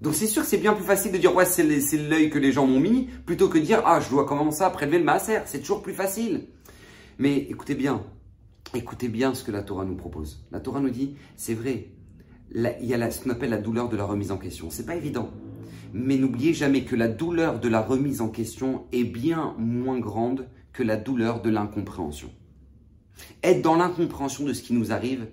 Donc 0.00 0.14
c'est 0.14 0.26
sûr 0.26 0.42
que 0.42 0.48
c'est 0.48 0.58
bien 0.58 0.74
plus 0.74 0.84
facile 0.84 1.10
de 1.10 1.18
dire 1.18 1.34
ouais 1.34 1.44
c'est 1.44 1.64
l'œil 1.64 2.30
que 2.30 2.38
les 2.38 2.52
gens 2.52 2.66
m'ont 2.66 2.78
mis 2.78 3.08
plutôt 3.26 3.48
que 3.48 3.58
de 3.58 3.64
dire 3.64 3.82
ah 3.84 4.00
je 4.00 4.08
dois 4.08 4.26
commencer 4.26 4.62
à 4.62 4.70
prélever 4.70 4.98
le 4.98 5.04
maaser. 5.04 5.40
C'est 5.46 5.58
toujours 5.58 5.82
plus 5.82 5.92
facile. 5.92 6.46
Mais 7.18 7.36
écoutez 7.36 7.74
bien, 7.74 8.04
écoutez 8.74 9.08
bien 9.08 9.34
ce 9.34 9.42
que 9.42 9.50
la 9.50 9.62
Torah 9.62 9.84
nous 9.84 9.96
propose. 9.96 10.46
La 10.52 10.60
Torah 10.60 10.80
nous 10.80 10.90
dit 10.90 11.16
c'est 11.36 11.54
vrai, 11.54 11.88
il 12.54 12.86
y 12.86 12.94
a 12.94 13.10
ce 13.10 13.22
qu'on 13.22 13.30
appelle 13.30 13.50
la 13.50 13.58
douleur 13.58 13.88
de 13.88 13.96
la 13.96 14.04
remise 14.04 14.30
en 14.30 14.38
question. 14.38 14.70
C'est 14.70 14.86
pas 14.86 14.94
évident. 14.94 15.30
Mais 15.92 16.16
n'oubliez 16.16 16.54
jamais 16.54 16.84
que 16.84 16.94
la 16.94 17.08
douleur 17.08 17.58
de 17.58 17.68
la 17.68 17.80
remise 17.80 18.20
en 18.20 18.28
question 18.28 18.84
est 18.92 19.04
bien 19.04 19.54
moins 19.58 19.98
grande 19.98 20.46
que 20.72 20.82
la 20.84 20.96
douleur 20.96 21.42
de 21.42 21.50
l'incompréhension. 21.50 22.30
Être 23.42 23.62
dans 23.62 23.76
l'incompréhension 23.76 24.44
de 24.44 24.52
ce 24.52 24.62
qui 24.62 24.72
nous 24.72 24.92
arrive, 24.92 25.26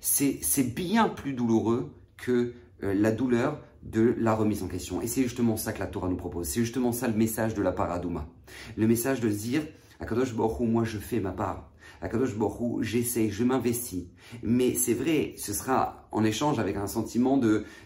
c'est 0.00 0.74
bien 0.74 1.08
plus 1.08 1.32
douloureux 1.32 1.92
que 2.16 2.54
euh, 2.82 2.94
la 2.94 3.12
douleur 3.12 3.60
de 3.82 4.14
la 4.18 4.34
remise 4.34 4.62
en 4.62 4.68
question. 4.68 5.00
Et 5.00 5.06
c'est 5.06 5.22
justement 5.22 5.56
ça 5.56 5.72
que 5.72 5.78
la 5.78 5.86
Torah 5.86 6.08
nous 6.08 6.16
propose. 6.16 6.48
C'est 6.48 6.60
justement 6.60 6.92
ça 6.92 7.08
le 7.08 7.14
message 7.14 7.54
de 7.54 7.62
la 7.62 7.72
paradouma. 7.72 8.26
Le 8.76 8.86
message 8.86 9.20
de 9.20 9.30
se 9.30 9.36
dire, 9.36 9.62
Akadosh 10.00 10.34
Baruch 10.34 10.60
moi 10.60 10.84
je 10.84 10.98
fais 10.98 11.20
ma 11.20 11.32
part. 11.32 11.70
Akadosh 12.02 12.34
Borou, 12.34 12.82
j'essaie, 12.82 13.30
je 13.30 13.44
m'investis. 13.44 14.04
Mais 14.42 14.74
c'est 14.74 14.94
vrai, 14.94 15.34
ce 15.36 15.52
sera 15.52 16.05
en 16.12 16.24
échange 16.24 16.58
avec 16.58 16.76
un 16.76 16.86
sentiment 16.86 17.38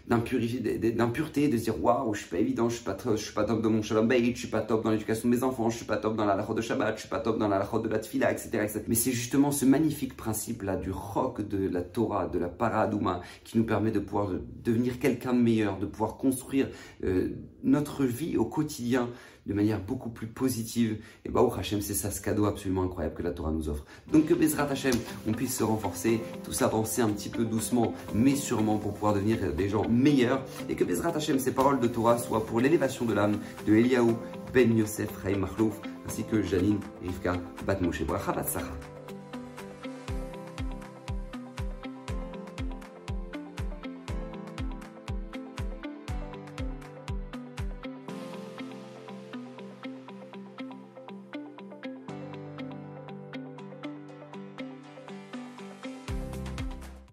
d'impureté, 0.07 1.47
de 1.47 1.57
dire 1.57 1.83
waouh, 1.83 2.13
je 2.13 2.21
suis 2.21 2.29
pas 2.29 2.37
évident, 2.37 2.69
je 2.69 2.75
suis 2.75 2.83
pas 2.83 2.97
suis 3.15 3.33
pas 3.33 3.43
top 3.43 3.61
dans 3.61 3.69
mon 3.69 3.81
shalom 3.81 4.07
bayit, 4.07 4.33
je 4.33 4.39
suis 4.39 4.47
pas 4.47 4.61
top 4.61 4.83
dans 4.83 4.91
l'éducation 4.91 5.29
de 5.29 5.35
mes 5.35 5.43
enfants, 5.43 5.69
je 5.69 5.77
suis 5.77 5.85
pas 5.85 5.97
top 5.97 6.15
dans 6.15 6.25
la 6.25 6.35
lachot 6.35 6.53
de 6.53 6.61
Shabbat, 6.61 6.95
je 6.95 7.01
suis 7.01 7.09
pas 7.09 7.19
top 7.19 7.37
dans 7.37 7.47
la 7.47 7.59
lachot 7.59 7.79
de 7.79 7.89
la 7.89 7.99
tfila, 7.99 8.31
etc.. 8.31 8.67
Mais 8.87 8.95
c'est 8.95 9.11
justement 9.11 9.51
ce 9.51 9.65
magnifique 9.65 10.15
principe 10.15 10.63
là 10.63 10.75
du 10.75 10.91
roc 10.91 11.47
de 11.47 11.67
la 11.67 11.81
Torah, 11.81 12.27
de 12.27 12.39
la 12.39 12.49
paradouma, 12.49 13.21
qui 13.43 13.57
nous 13.57 13.65
permet 13.65 13.91
de 13.91 13.99
pouvoir 13.99 14.31
devenir 14.63 14.99
quelqu'un 14.99 15.33
de 15.33 15.39
meilleur, 15.39 15.77
de 15.77 15.85
pouvoir 15.85 16.17
construire 16.17 16.69
euh, 17.03 17.29
notre 17.63 18.05
vie 18.05 18.37
au 18.37 18.45
quotidien 18.45 19.09
de 19.45 19.53
manière 19.53 19.79
beaucoup 19.79 20.09
plus 20.09 20.27
positive. 20.27 20.97
Et 21.25 21.29
bah, 21.29 21.41
au 21.41 21.51
Hachem, 21.53 21.81
c'est 21.81 21.93
ça 21.93 22.11
ce 22.11 22.21
cadeau 22.21 22.45
absolument 22.45 22.83
incroyable 22.83 23.15
que 23.15 23.23
la 23.23 23.31
Torah 23.31 23.51
nous 23.51 23.69
offre. 23.69 23.85
Donc 24.11 24.25
que 24.27 24.33
Bezrat 24.33 24.69
Hachem, 24.69 24.93
on 25.27 25.31
puisse 25.31 25.57
se 25.57 25.63
renforcer, 25.63 26.21
tout 26.43 26.63
avancer 26.63 27.01
un 27.01 27.09
petit 27.09 27.29
peu 27.29 27.43
doucement, 27.45 27.93
mais 28.13 28.35
sûrement 28.35 28.77
pour 28.77 28.93
pouvoir 28.93 29.13
devenir 29.13 29.37
des 29.53 29.69
gens 29.69 29.87
meilleurs. 29.89 30.41
Et 30.69 30.75
que 30.75 30.83
Bezrat 30.83 31.15
Hachem, 31.15 31.39
ces 31.39 31.51
paroles 31.51 31.79
de 31.79 31.87
Torah 31.87 32.17
soient 32.17 32.45
pour 32.45 32.59
l'élévation 32.59 33.05
de 33.05 33.13
l'âme 33.13 33.37
de 33.65 33.75
Eliaou 33.75 34.17
Ben 34.53 34.75
Yosef 34.77 35.09
Raïm 35.23 35.39
Mahlouf, 35.39 35.79
ainsi 36.07 36.23
que 36.23 36.41
Janine 36.41 36.79
Rivka 37.01 37.33
Bat 37.65 37.81
Moshe 37.81 38.03
Bracha 38.03 38.33